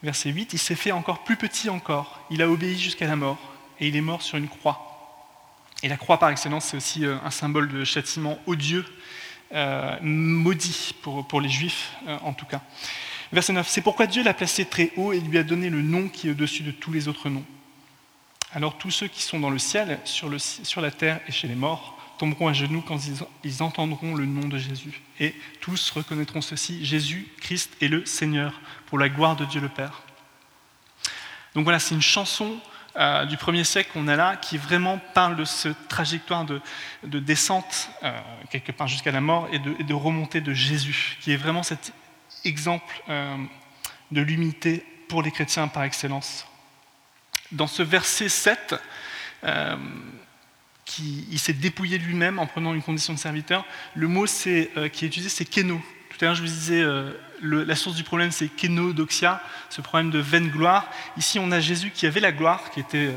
Verset 0.01 0.31
8, 0.31 0.53
il 0.53 0.59
s'est 0.59 0.75
fait 0.75 0.91
encore 0.91 1.23
plus 1.23 1.37
petit 1.37 1.69
encore. 1.69 2.21
Il 2.31 2.41
a 2.41 2.49
obéi 2.49 2.77
jusqu'à 2.79 3.05
la 3.05 3.15
mort, 3.15 3.37
et 3.79 3.87
il 3.87 3.95
est 3.95 4.01
mort 4.01 4.23
sur 4.23 4.39
une 4.39 4.47
croix. 4.47 4.83
Et 5.83 5.89
la 5.89 5.97
croix, 5.97 6.17
par 6.17 6.29
excellence, 6.29 6.65
c'est 6.65 6.77
aussi 6.77 7.05
euh, 7.05 7.17
un 7.23 7.29
symbole 7.29 7.67
de 7.69 7.83
châtiment 7.83 8.39
odieux, 8.47 8.85
maudit 10.01 10.95
pour, 11.01 11.27
pour 11.27 11.41
les 11.41 11.49
juifs 11.49 11.93
en 12.23 12.33
tout 12.33 12.45
cas. 12.45 12.61
Verset 13.31 13.53
9, 13.53 13.67
c'est 13.67 13.81
pourquoi 13.81 14.07
Dieu 14.07 14.23
l'a 14.23 14.33
placé 14.33 14.65
très 14.65 14.91
haut 14.95 15.11
et 15.11 15.19
lui 15.19 15.37
a 15.37 15.43
donné 15.43 15.69
le 15.69 15.81
nom 15.81 16.07
qui 16.07 16.27
est 16.27 16.31
au-dessus 16.31 16.63
de 16.63 16.71
tous 16.71 16.93
les 16.93 17.07
autres 17.07 17.29
noms. 17.29 17.43
Alors 18.53 18.77
tous 18.77 18.91
ceux 18.91 19.07
qui 19.07 19.21
sont 19.21 19.39
dans 19.39 19.49
le 19.49 19.59
ciel, 19.59 19.99
sur, 20.05 20.29
le, 20.29 20.39
sur 20.39 20.79
la 20.79 20.91
terre 20.91 21.19
et 21.27 21.31
chez 21.31 21.47
les 21.47 21.55
morts, 21.55 21.97
tomberont 22.17 22.47
à 22.47 22.53
genoux 22.53 22.81
quand 22.81 23.05
ils, 23.05 23.17
ils, 23.43 23.61
entendront 23.61 24.15
le 24.15 24.25
nom 24.25 24.47
de 24.47 24.57
Jésus. 24.57 25.01
Et 25.19 25.35
tous 25.59 25.91
reconnaîtront 25.91 26.41
ceci, 26.41 26.83
Jésus, 26.83 27.27
Christ 27.41 27.75
est 27.81 27.89
le 27.89 28.05
Seigneur, 28.05 28.59
pour 28.87 28.97
la 28.97 29.09
gloire 29.09 29.35
de 29.35 29.45
Dieu 29.45 29.59
le 29.59 29.69
Père. 29.69 30.01
Donc 31.53 31.65
voilà, 31.65 31.79
c'est 31.79 31.95
une 31.95 32.01
chanson 32.01 32.57
euh, 32.97 33.25
du 33.25 33.37
premier 33.37 33.63
siècle 33.63 33.91
qu'on 33.93 34.07
a 34.07 34.15
là 34.15 34.37
qui 34.37 34.57
vraiment 34.57 34.99
parle 35.13 35.35
de 35.35 35.45
cette 35.45 35.87
trajectoire 35.87 36.45
de, 36.45 37.19
descente, 37.19 37.89
euh, 38.03 38.19
quelque 38.49 38.71
part 38.71 38.87
jusqu'à 38.87 39.11
la 39.11 39.21
mort, 39.21 39.47
et 39.51 39.59
de, 39.59 39.93
remontée 39.93 40.41
de 40.41 40.53
Jésus, 40.53 41.17
qui 41.21 41.31
est 41.31 41.37
vraiment 41.37 41.63
cette 41.63 41.93
exemple 42.43 42.93
euh, 43.09 43.37
de 44.11 44.21
l'humilité 44.21 44.83
pour 45.09 45.21
les 45.21 45.31
chrétiens 45.31 45.67
par 45.67 45.83
excellence. 45.83 46.47
Dans 47.51 47.67
ce 47.67 47.83
verset 47.83 48.29
7, 48.29 48.75
euh, 49.43 49.75
qui, 50.85 51.27
il 51.29 51.39
s'est 51.39 51.53
dépouillé 51.53 51.97
lui-même 51.97 52.39
en 52.39 52.47
prenant 52.47 52.73
une 52.73 52.81
condition 52.81 53.13
de 53.13 53.19
serviteur, 53.19 53.65
le 53.93 54.07
mot 54.07 54.25
qui 54.25 54.49
est 54.49 55.01
utilisé, 55.01 55.29
c'est 55.29 55.45
keno. 55.45 55.81
Tout 56.17 56.25
à 56.25 56.27
l'heure, 56.29 56.35
je 56.35 56.41
vous 56.41 56.47
disais, 56.47 56.83
la 57.41 57.75
source 57.75 57.95
du 57.95 58.03
problème, 58.03 58.31
c'est 58.31 58.47
kenodoxia, 58.47 59.41
ce 59.69 59.81
problème 59.81 60.09
de 60.09 60.19
vaine 60.19 60.49
gloire. 60.49 60.89
Ici, 61.15 61.37
on 61.39 61.51
a 61.51 61.59
Jésus 61.59 61.91
qui 61.91 62.07
avait 62.07 62.19
la 62.19 62.31
gloire, 62.31 62.71
qui 62.71 62.79
était 62.79 63.13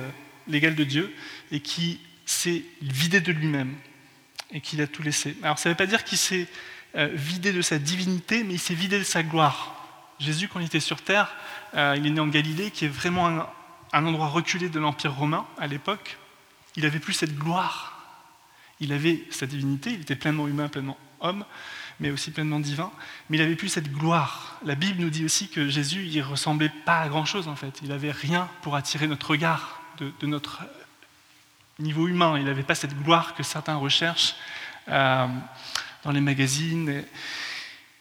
l'égal 0.46 0.74
de 0.74 0.84
Dieu, 0.84 1.14
et 1.50 1.60
qui 1.60 2.00
s'est 2.26 2.62
vidé 2.82 3.20
de 3.20 3.32
lui-même, 3.32 3.74
et 4.52 4.60
qu'il 4.60 4.80
a 4.80 4.86
tout 4.86 5.02
laissé. 5.02 5.36
Alors, 5.42 5.58
ça 5.58 5.68
ne 5.68 5.74
veut 5.74 5.78
pas 5.78 5.86
dire 5.86 6.04
qu'il 6.04 6.18
s'est 6.18 6.46
euh, 6.96 7.08
vidé 7.12 7.52
de 7.52 7.62
sa 7.62 7.78
divinité, 7.78 8.44
mais 8.44 8.54
il 8.54 8.58
s'est 8.58 8.74
vidé 8.74 8.98
de 8.98 9.04
sa 9.04 9.22
gloire. 9.22 9.74
Jésus, 10.18 10.48
quand 10.48 10.60
il 10.60 10.66
était 10.66 10.80
sur 10.80 11.02
terre, 11.02 11.34
euh, 11.74 11.94
il 11.96 12.06
est 12.06 12.10
né 12.10 12.20
en 12.20 12.28
Galilée, 12.28 12.70
qui 12.70 12.84
est 12.84 12.88
vraiment 12.88 13.28
un, 13.92 14.06
endroit 14.06 14.28
reculé 14.28 14.68
de 14.68 14.78
l'Empire 14.78 15.14
romain 15.14 15.46
à 15.58 15.66
l'époque. 15.66 16.18
Il 16.76 16.82
n'avait 16.82 16.98
plus 16.98 17.12
cette 17.12 17.36
gloire. 17.36 17.96
Il 18.80 18.92
avait 18.92 19.24
sa 19.30 19.46
divinité, 19.46 19.90
il 19.90 20.02
était 20.02 20.16
pleinement 20.16 20.48
humain, 20.48 20.68
pleinement 20.68 20.98
homme, 21.20 21.44
mais 21.98 22.10
aussi 22.10 22.30
pleinement 22.30 22.60
divin, 22.60 22.90
mais 23.28 23.36
il 23.36 23.40
n'avait 23.40 23.56
plus 23.56 23.68
cette 23.68 23.92
gloire. 23.92 24.58
La 24.64 24.74
Bible 24.74 25.00
nous 25.00 25.10
dit 25.10 25.24
aussi 25.24 25.48
que 25.48 25.68
Jésus, 25.68 26.06
il 26.06 26.22
ressemblait 26.22 26.72
pas 26.84 27.00
à 27.00 27.08
grand-chose 27.08 27.48
en 27.48 27.56
fait. 27.56 27.80
Il 27.82 27.88
n'avait 27.88 28.10
rien 28.10 28.48
pour 28.62 28.76
attirer 28.76 29.06
notre 29.06 29.30
regard 29.30 29.82
de, 29.98 30.26
notre 30.26 30.62
niveau 31.78 32.08
humain. 32.08 32.38
Il 32.38 32.44
n'avait 32.44 32.62
pas 32.62 32.74
cette 32.74 32.96
gloire 33.02 33.34
que 33.34 33.42
certains 33.42 33.76
recherchent. 33.76 34.34
Euh, 34.88 35.26
dans 36.04 36.12
les 36.12 36.20
magazines 36.20 37.04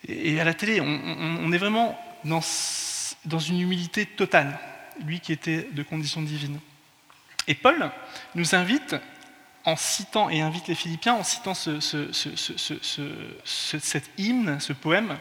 et, 0.08 0.40
à 0.40 0.44
la 0.44 0.54
télé. 0.54 0.82
On, 0.82 1.52
est 1.52 1.58
vraiment 1.58 2.00
dans 2.24 3.40
une 3.40 3.60
humilité 3.60 4.06
totale, 4.06 4.60
lui 5.06 5.20
qui 5.20 5.34
était 5.34 5.68
de 5.72 5.84
condition 5.84 6.22
divine. 6.22 6.60
Et 7.48 7.56
Paul 7.56 7.92
nous 8.36 8.56
invite, 8.56 8.96
en 9.66 9.76
citant, 9.76 10.30
et 10.30 10.42
invite 10.42 10.68
les 10.68 10.76
Philippiens, 10.76 11.14
en 11.14 11.24
citant 11.24 11.54
ce, 11.54 11.80
cet 13.44 14.10
hymne, 14.18 14.60
ce 14.60 14.74
poème, 14.74 15.18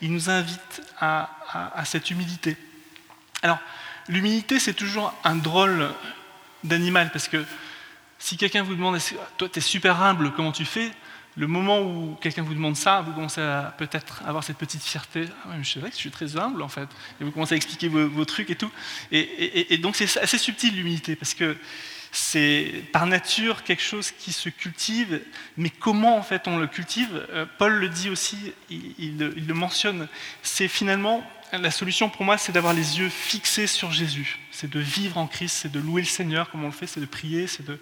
il 0.00 0.12
nous 0.12 0.30
invite 0.30 0.82
à, 0.98 1.28
cette 1.84 2.10
humilité. 2.10 2.56
Alors, 3.42 3.58
l'humilité, 4.08 4.58
c'est 4.58 4.74
toujours 4.74 5.12
un 5.24 5.36
drôle 5.36 5.90
d'animal, 6.62 7.10
parce 7.10 7.28
que 7.28 7.44
si 8.18 8.36
quelqu'un 8.36 8.62
vous 8.62 8.74
demande, 8.74 8.98
toi, 9.36 9.48
tu 9.48 9.58
es 9.58 9.62
super 9.62 10.00
humble, 10.02 10.32
comment 10.32 10.52
tu 10.52 10.64
fais? 10.64 10.90
Le 11.36 11.46
moment 11.46 11.80
où 11.80 12.16
quelqu'un 12.20 12.42
vous 12.42 12.54
demande 12.54 12.76
ça, 12.76 13.02
vous 13.02 13.12
commencez 13.12 13.40
à 13.40 13.74
peut-être 13.78 14.22
avoir 14.26 14.42
cette 14.42 14.58
petite 14.58 14.82
fierté. 14.82 15.26
Ah 15.46 15.54
je 15.62 15.70
sais 15.70 15.80
que 15.80 15.86
je 15.90 15.96
suis 15.96 16.10
très 16.10 16.36
humble 16.36 16.60
en 16.60 16.68
fait. 16.68 16.88
Et 17.20 17.24
vous 17.24 17.30
commencez 17.30 17.54
à 17.54 17.56
expliquer 17.56 17.88
vos, 17.88 18.24
trucs 18.24 18.50
et 18.50 18.56
tout. 18.56 18.70
Et, 19.12 19.78
donc 19.78 19.94
c'est 19.94 20.18
assez 20.18 20.38
subtil 20.38 20.74
l'humilité 20.74 21.14
parce 21.14 21.34
que 21.34 21.56
c'est 22.12 22.84
par 22.92 23.06
nature 23.06 23.62
quelque 23.62 23.82
chose 23.82 24.10
qui 24.10 24.32
se 24.32 24.48
cultive. 24.48 25.20
Mais 25.56 25.70
comment 25.70 26.16
en 26.16 26.22
fait 26.22 26.48
on 26.48 26.58
le 26.58 26.66
cultive? 26.66 27.26
Euh, 27.30 27.46
Paul 27.58 27.74
le 27.74 27.88
dit 27.88 28.10
aussi, 28.10 28.52
il, 28.68 29.18
le 29.18 29.54
mentionne. 29.54 30.08
C'est 30.42 30.68
finalement 30.68 31.22
la 31.52 31.70
solution 31.70 32.08
pour 32.08 32.24
moi, 32.24 32.38
c'est 32.38 32.52
d'avoir 32.52 32.74
les 32.74 32.98
yeux 32.98 33.08
fixés 33.08 33.66
sur 33.66 33.90
Jésus. 33.90 34.38
C'est 34.50 34.70
de 34.70 34.80
vivre 34.80 35.18
en 35.18 35.26
Christ, 35.26 35.58
c'est 35.62 35.72
de 35.72 35.80
louer 35.80 36.02
le 36.02 36.06
Seigneur 36.06 36.50
comme 36.50 36.62
on 36.62 36.68
le 36.68 36.72
fait, 36.72 36.86
c'est 36.86 37.00
de 37.00 37.06
prier, 37.06 37.46
c'est 37.46 37.64
de 37.64 37.80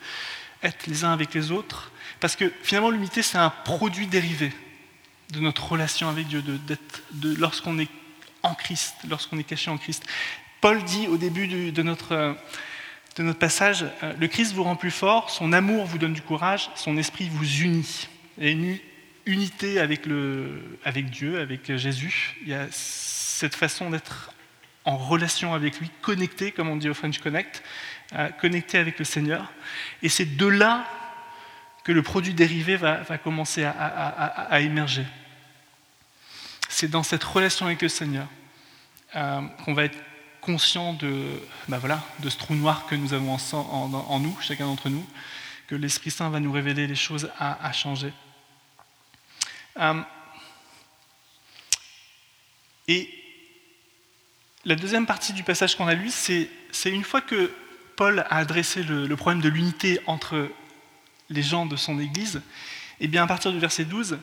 être 0.62 0.86
les 0.86 1.04
uns 1.04 1.12
avec 1.12 1.34
les 1.34 1.50
autres. 1.50 1.92
Parce 2.20 2.36
que 2.36 2.52
finalement, 2.62 2.90
l'humilité, 2.90 3.22
c'est 3.22 3.38
un 3.38 3.50
produit 3.50 4.06
dérivé 4.06 4.52
de 5.32 5.40
notre 5.40 5.70
relation 5.70 6.08
avec 6.08 6.26
Dieu, 6.26 6.42
de, 6.42 6.58
de, 7.12 7.34
lorsqu'on 7.34 7.78
est 7.78 7.90
en 8.42 8.54
Christ, 8.54 8.94
lorsqu'on 9.08 9.38
est 9.38 9.44
caché 9.44 9.70
en 9.70 9.78
Christ. 9.78 10.04
Paul 10.60 10.82
dit 10.84 11.06
au 11.06 11.16
début 11.16 11.46
de, 11.46 11.82
notre, 11.82 12.36
de 13.18 13.24
notre 13.24 13.38
passage, 13.38 13.84
euh, 14.02 14.12
le 14.18 14.28
Christ 14.28 14.54
vous 14.54 14.62
rend 14.62 14.76
plus 14.76 14.90
fort, 14.90 15.30
son 15.30 15.52
amour 15.52 15.86
vous 15.86 15.98
donne 15.98 16.12
du 16.12 16.22
courage, 16.22 16.70
son 16.76 16.96
esprit 16.96 17.28
vous 17.28 17.62
unit. 17.62 18.08
Et 18.40 18.52
une 18.52 18.78
unité 19.26 19.80
avec, 19.80 20.06
le, 20.06 20.78
avec 20.84 21.10
Dieu, 21.10 21.40
avec 21.40 21.76
Jésus. 21.76 22.36
Il 22.42 22.48
y 22.48 22.54
a 22.54 22.66
cette 22.70 23.56
façon 23.56 23.90
d'être 23.90 24.32
en 24.84 24.96
relation 24.96 25.52
avec 25.52 25.80
lui, 25.80 25.90
connecté, 26.00 26.52
comme 26.52 26.68
on 26.68 26.76
dit 26.76 26.88
au 26.88 26.94
French 26.94 27.18
Connect, 27.18 27.62
euh, 28.14 28.28
connecté 28.40 28.78
avec 28.78 28.98
le 28.98 29.04
Seigneur. 29.04 29.52
Et 30.02 30.08
c'est 30.08 30.36
de 30.36 30.46
là 30.46 30.86
que 31.84 31.92
le 31.92 32.02
produit 32.02 32.34
dérivé 32.34 32.76
va, 32.76 33.18
commencer 33.18 33.64
à, 33.64 34.60
émerger. 34.60 35.04
C'est 36.68 36.88
dans 36.88 37.02
cette 37.02 37.24
relation 37.24 37.66
avec 37.66 37.82
le 37.82 37.88
Seigneur 37.88 38.26
euh, 39.16 39.40
qu'on 39.64 39.74
va 39.74 39.84
être 39.84 39.98
conscient 40.48 40.94
de, 40.94 41.42
bah 41.68 41.76
voilà, 41.76 42.02
de 42.20 42.30
ce 42.30 42.38
trou 42.38 42.54
noir 42.54 42.86
que 42.86 42.94
nous 42.94 43.12
avons 43.12 43.36
en, 43.52 44.18
nous, 44.18 44.34
chacun 44.40 44.64
d'entre 44.64 44.88
nous, 44.88 45.06
que 45.66 45.74
l'Esprit 45.74 46.10
Saint 46.10 46.30
va 46.30 46.40
nous 46.40 46.50
révéler 46.50 46.86
les 46.86 46.94
choses 46.94 47.30
à, 47.38 47.70
changer. 47.72 48.14
Euh, 49.78 50.00
et 52.88 53.10
la 54.64 54.74
deuxième 54.74 55.04
partie 55.04 55.34
du 55.34 55.42
passage 55.42 55.76
qu'on 55.76 55.86
a 55.86 55.92
lu, 55.92 56.10
c'est 56.10 56.48
une 56.90 57.04
fois 57.04 57.20
que 57.20 57.52
Paul 57.96 58.20
a 58.20 58.36
adressé 58.36 58.82
le 58.82 59.16
problème 59.16 59.42
de 59.42 59.50
l'unité 59.50 60.00
entre 60.06 60.50
les 61.28 61.42
gens 61.42 61.66
de 61.66 61.76
son 61.76 62.00
Église, 62.00 62.36
et 63.00 63.04
eh 63.04 63.08
bien 63.08 63.24
à 63.24 63.26
partir 63.26 63.52
du 63.52 63.58
verset 63.58 63.84
12, 63.84 64.18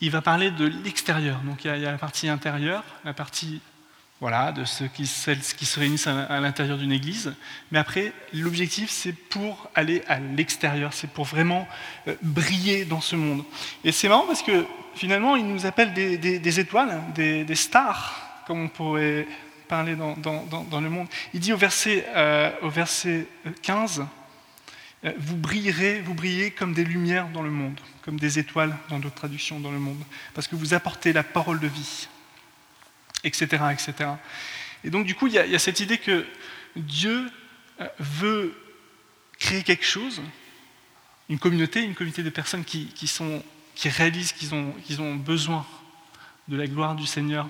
il 0.00 0.10
va 0.12 0.22
parler 0.22 0.52
de 0.52 0.66
l'extérieur. 0.66 1.40
Donc 1.40 1.64
il 1.64 1.68
y, 1.68 1.84
a, 1.84 1.90
la 1.90 1.98
partie 1.98 2.28
intérieure, 2.28 2.84
la 3.04 3.12
partie 3.12 3.60
voilà, 4.20 4.50
de 4.50 4.64
ceux 4.64 4.88
qui, 4.88 5.06
se 5.06 5.78
réunissent 5.78 6.08
à, 6.08 6.40
l'intérieur 6.40 6.76
d'une 6.76 6.90
église. 6.90 7.34
Mais 7.70 7.78
après, 7.78 8.12
l'objectif, 8.32 8.90
c'est 8.90 9.12
pour 9.12 9.70
aller 9.74 10.02
à 10.08 10.18
l'extérieur, 10.18 10.92
c'est 10.92 11.10
pour 11.10 11.24
vraiment 11.24 11.68
euh, 12.08 12.14
briller 12.22 12.84
dans 12.84 13.00
ce 13.00 13.14
monde. 13.14 13.44
Et 13.84 13.92
c'est 13.92 14.08
marrant 14.08 14.26
parce 14.26 14.42
que 14.42 14.66
finalement, 14.94 15.36
il 15.36 15.46
nous 15.46 15.66
appelle 15.66 15.92
des, 15.92 16.60
étoiles, 16.60 17.00
des, 17.14 17.54
stars, 17.54 18.42
comme 18.46 18.64
on 18.64 18.68
pourrait 18.68 19.28
parler 19.68 19.94
dans, 19.94 20.80
le 20.80 20.90
monde. 20.90 21.06
Il 21.32 21.40
dit 21.40 21.52
au 21.52 21.56
verset, 21.56 22.04
euh, 22.16 22.50
au 22.62 22.70
verset 22.70 23.28
15, 23.62 24.04
euh, 25.04 25.12
vous 25.16 25.36
brillerez, 25.36 26.00
vous 26.00 26.14
brillez 26.14 26.50
comme 26.50 26.72
des 26.72 26.84
lumières 26.84 27.28
dans 27.28 27.42
le 27.42 27.50
monde, 27.50 27.78
comme 28.02 28.18
des 28.18 28.40
étoiles 28.40 28.74
dans 28.88 28.98
d'autres 28.98 29.14
traductions 29.14 29.60
dans 29.60 29.70
le 29.70 29.78
monde, 29.78 30.02
parce 30.34 30.48
que 30.48 30.56
vous 30.56 30.74
apportez 30.74 31.12
la 31.12 31.22
parole 31.22 31.60
de 31.60 31.68
vie 31.68 32.08
etc., 33.24 33.46
etc. 33.72 34.10
Et 34.84 34.90
donc, 34.90 35.06
du 35.06 35.14
coup, 35.14 35.26
il 35.26 35.34
y, 35.34 35.38
a, 35.38 35.58
cette 35.58 35.80
idée 35.80 35.98
que 35.98 36.24
Dieu 36.76 37.28
euh, 37.80 37.88
veut 37.98 38.54
créer 39.38 39.62
quelque 39.62 39.84
chose, 39.84 40.22
une 41.28 41.38
communauté, 41.38 41.82
une 41.82 41.94
communauté 41.94 42.22
de 42.22 42.30
personnes 42.30 42.64
qui, 42.64 43.06
sont, 43.06 43.42
qui 43.74 43.88
réalisent 43.88 44.32
qu'ils 44.32 44.54
ont, 44.54 44.74
ont 45.00 45.16
besoin 45.16 45.66
de 46.48 46.56
la 46.56 46.66
gloire 46.66 46.94
du 46.94 47.06
Seigneur 47.06 47.48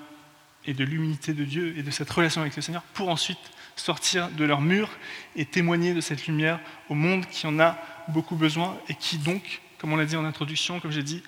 et 0.66 0.74
de 0.74 0.84
l'humilité 0.84 1.32
de 1.32 1.44
Dieu 1.44 1.74
et 1.76 1.82
de 1.82 1.90
cette 1.90 2.10
relation 2.10 2.40
avec 2.40 2.56
le 2.56 2.62
Seigneur 2.62 2.82
pour 2.94 3.08
ensuite 3.08 3.38
sortir 3.76 4.28
de 4.30 4.44
leur 4.44 4.60
mur 4.60 4.90
et 5.36 5.44
témoigner 5.44 5.94
de 5.94 6.00
cette 6.00 6.26
lumière 6.26 6.60
au 6.88 6.94
monde 6.94 7.26
qui 7.26 7.46
en 7.46 7.58
a 7.60 7.78
beaucoup 8.08 8.36
besoin 8.36 8.76
et 8.88 8.94
qui 8.94 9.18
donc, 9.18 9.60
comme 9.78 9.92
on 9.92 9.96
l'a 9.96 10.04
dit 10.04 10.16
en 10.16 10.24
introduction, 10.24 10.80
comme 10.80 10.90
j'ai 10.90 11.02
dit, 11.02 11.22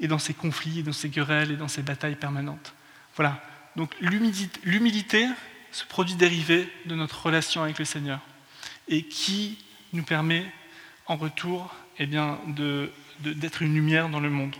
est 0.00 0.08
dans 0.08 0.18
ces 0.18 0.34
conflits, 0.34 0.82
dans 0.82 0.92
ces 0.92 1.10
querelles 1.10 1.52
et 1.52 1.56
dans 1.56 1.68
ces 1.68 1.82
batailles 1.82 2.16
permanentes. 2.16 2.74
Voilà, 3.14 3.42
donc 3.76 3.94
l'humilité, 4.00 5.28
ce 5.70 5.84
produit 5.84 6.14
dérivé 6.14 6.68
de 6.86 6.94
notre 6.94 7.26
relation 7.26 7.62
avec 7.62 7.78
le 7.78 7.84
Seigneur, 7.84 8.20
et 8.88 9.02
qui 9.02 9.58
nous 9.92 10.02
permet 10.02 10.44
en 11.06 11.16
retour 11.16 11.74
eh 11.98 12.06
bien, 12.06 12.38
d'être 13.20 13.62
une 13.62 13.74
lumière 13.74 14.08
dans 14.08 14.20
le 14.20 14.30
monde. 14.30 14.54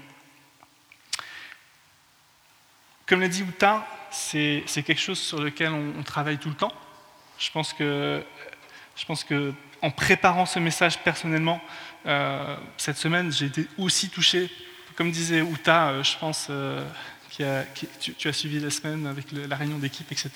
Comme 3.07 3.20
l'a 3.20 3.29
dit 3.29 3.42
Uta, 3.42 3.87
c'est 4.11 4.64
quelque 4.66 5.00
chose 5.00 5.18
sur 5.18 5.40
lequel 5.40 5.72
on, 5.72 6.02
travaille 6.02 6.38
tout 6.38 6.48
le 6.48 6.55
temps. 6.55 6.72
Je 7.38 7.50
pense 7.50 7.72
que, 7.72 8.22
je 8.96 9.05
pense 9.05 9.22
que 9.24 9.52
en 9.83 9.90
préparant 9.90 10.46
ce 10.46 10.59
message 10.59 10.98
personnellement, 10.98 11.61
euh, 12.07 12.57
cette 12.76 12.96
semaine, 12.96 13.31
j'ai 13.31 13.46
été 13.46 13.66
aussi 13.79 14.09
touché, 14.09 14.50
comme 14.96 15.11
disait 15.11 15.40
Uta, 15.40 15.88
euh, 15.88 16.02
je 16.02 16.16
pense, 16.18 16.48
euh, 16.50 16.85
tu, 17.37 18.29
as 18.29 18.33
suivi 18.33 18.61
la 18.61 18.70
semaine 18.70 19.07
avec 19.07 19.27
la 19.33 19.57
réunion 19.57 19.79
d'équipe, 19.79 20.11
etc. 20.11 20.31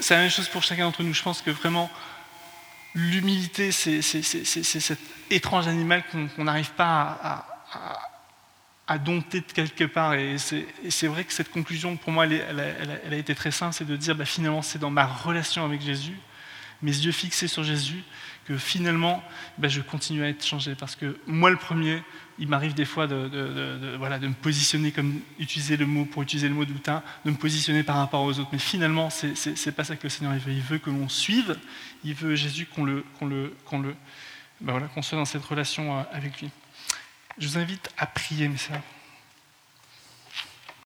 C'est 0.00 0.14
la 0.14 0.20
même 0.20 0.30
chose 0.30 0.48
pour 0.48 0.62
chacun 0.62 0.84
d'entre 0.84 1.02
nous. 1.02 1.14
Je 1.14 1.22
pense 1.22 1.42
que 1.42 1.50
vraiment, 1.50 1.90
l'humilité, 2.94 3.72
c'est 3.72 4.02
cet 4.02 4.98
étrange 5.30 5.68
animal 5.68 6.04
qu'on 6.36 6.44
n'arrive 6.44 6.72
pas 6.72 7.46
à, 8.86 8.98
dompter 8.98 9.40
de 9.40 9.52
quelque 9.52 9.84
part. 9.84 10.14
Et 10.14 10.36
c'est 10.38 11.06
vrai 11.06 11.24
que 11.24 11.32
cette 11.32 11.50
conclusion, 11.50 11.96
pour 11.96 12.12
moi, 12.12 12.26
elle, 12.26 13.12
a, 13.12 13.16
été 13.16 13.34
très 13.34 13.50
simple, 13.50 13.74
c'est 13.74 13.86
de 13.86 13.96
dire, 13.96 14.14
bah, 14.14 14.24
finalement, 14.24 14.62
c'est 14.62 14.78
dans 14.78 14.90
ma 14.90 15.06
relation 15.06 15.64
avec 15.64 15.80
Jésus, 15.80 16.18
mes 16.82 16.92
yeux 16.92 17.12
fixés 17.12 17.48
sur 17.48 17.64
Jésus, 17.64 18.02
que 18.44 18.56
finalement, 18.56 19.22
bah, 19.58 19.68
je 19.68 19.80
continue 19.80 20.24
à 20.24 20.28
être 20.28 20.44
changé. 20.44 20.74
Parce 20.74 20.96
que 20.96 21.16
moi, 21.26 21.50
le 21.50 21.56
premier, 21.56 22.02
il 22.38 22.48
m'arrive 22.48 22.74
des 22.74 22.84
fois 22.84 23.06
de, 23.06 23.96
voilà, 23.98 24.18
de 24.18 24.26
me 24.26 24.34
positionner 24.34 24.90
comme 24.90 25.20
utiliser 25.38 25.76
le 25.76 25.86
mot 25.86 26.04
pour 26.04 26.22
utiliser 26.22 26.48
le 26.48 26.54
mot 26.54 26.64
d'outin, 26.64 27.02
de 27.24 27.30
me 27.30 27.36
positionner 27.36 27.82
par 27.82 27.96
rapport 27.96 28.22
aux 28.22 28.38
autres. 28.38 28.50
Mais 28.52 28.58
finalement, 28.58 29.10
ce 29.10 29.26
n'est 29.28 29.72
pas 29.72 29.84
ça 29.84 29.96
que 29.96 30.04
le 30.04 30.08
Seigneur 30.08 30.34
veut. 30.34 30.52
Il 30.52 30.62
veut 30.62 30.78
que 30.78 30.90
l'on 30.90 31.08
suive, 31.08 31.56
il 32.04 32.14
veut 32.14 32.34
Jésus 32.34 32.66
qu'on 32.66 32.84
le, 32.84 33.04
qu'on 33.18 33.28
le, 33.28 33.54
le, 33.72 33.94
ben 34.60 34.72
voilà, 34.72 34.86
qu'on 34.88 35.02
soit 35.02 35.18
dans 35.18 35.24
cette 35.24 35.44
relation 35.44 35.98
euh, 35.98 36.02
avec 36.12 36.40
lui. 36.40 36.50
Je 37.38 37.48
vous 37.48 37.58
invite 37.58 37.90
à 37.96 38.06
prier, 38.06 38.48
mes 38.48 38.56
sœurs. 38.56 38.80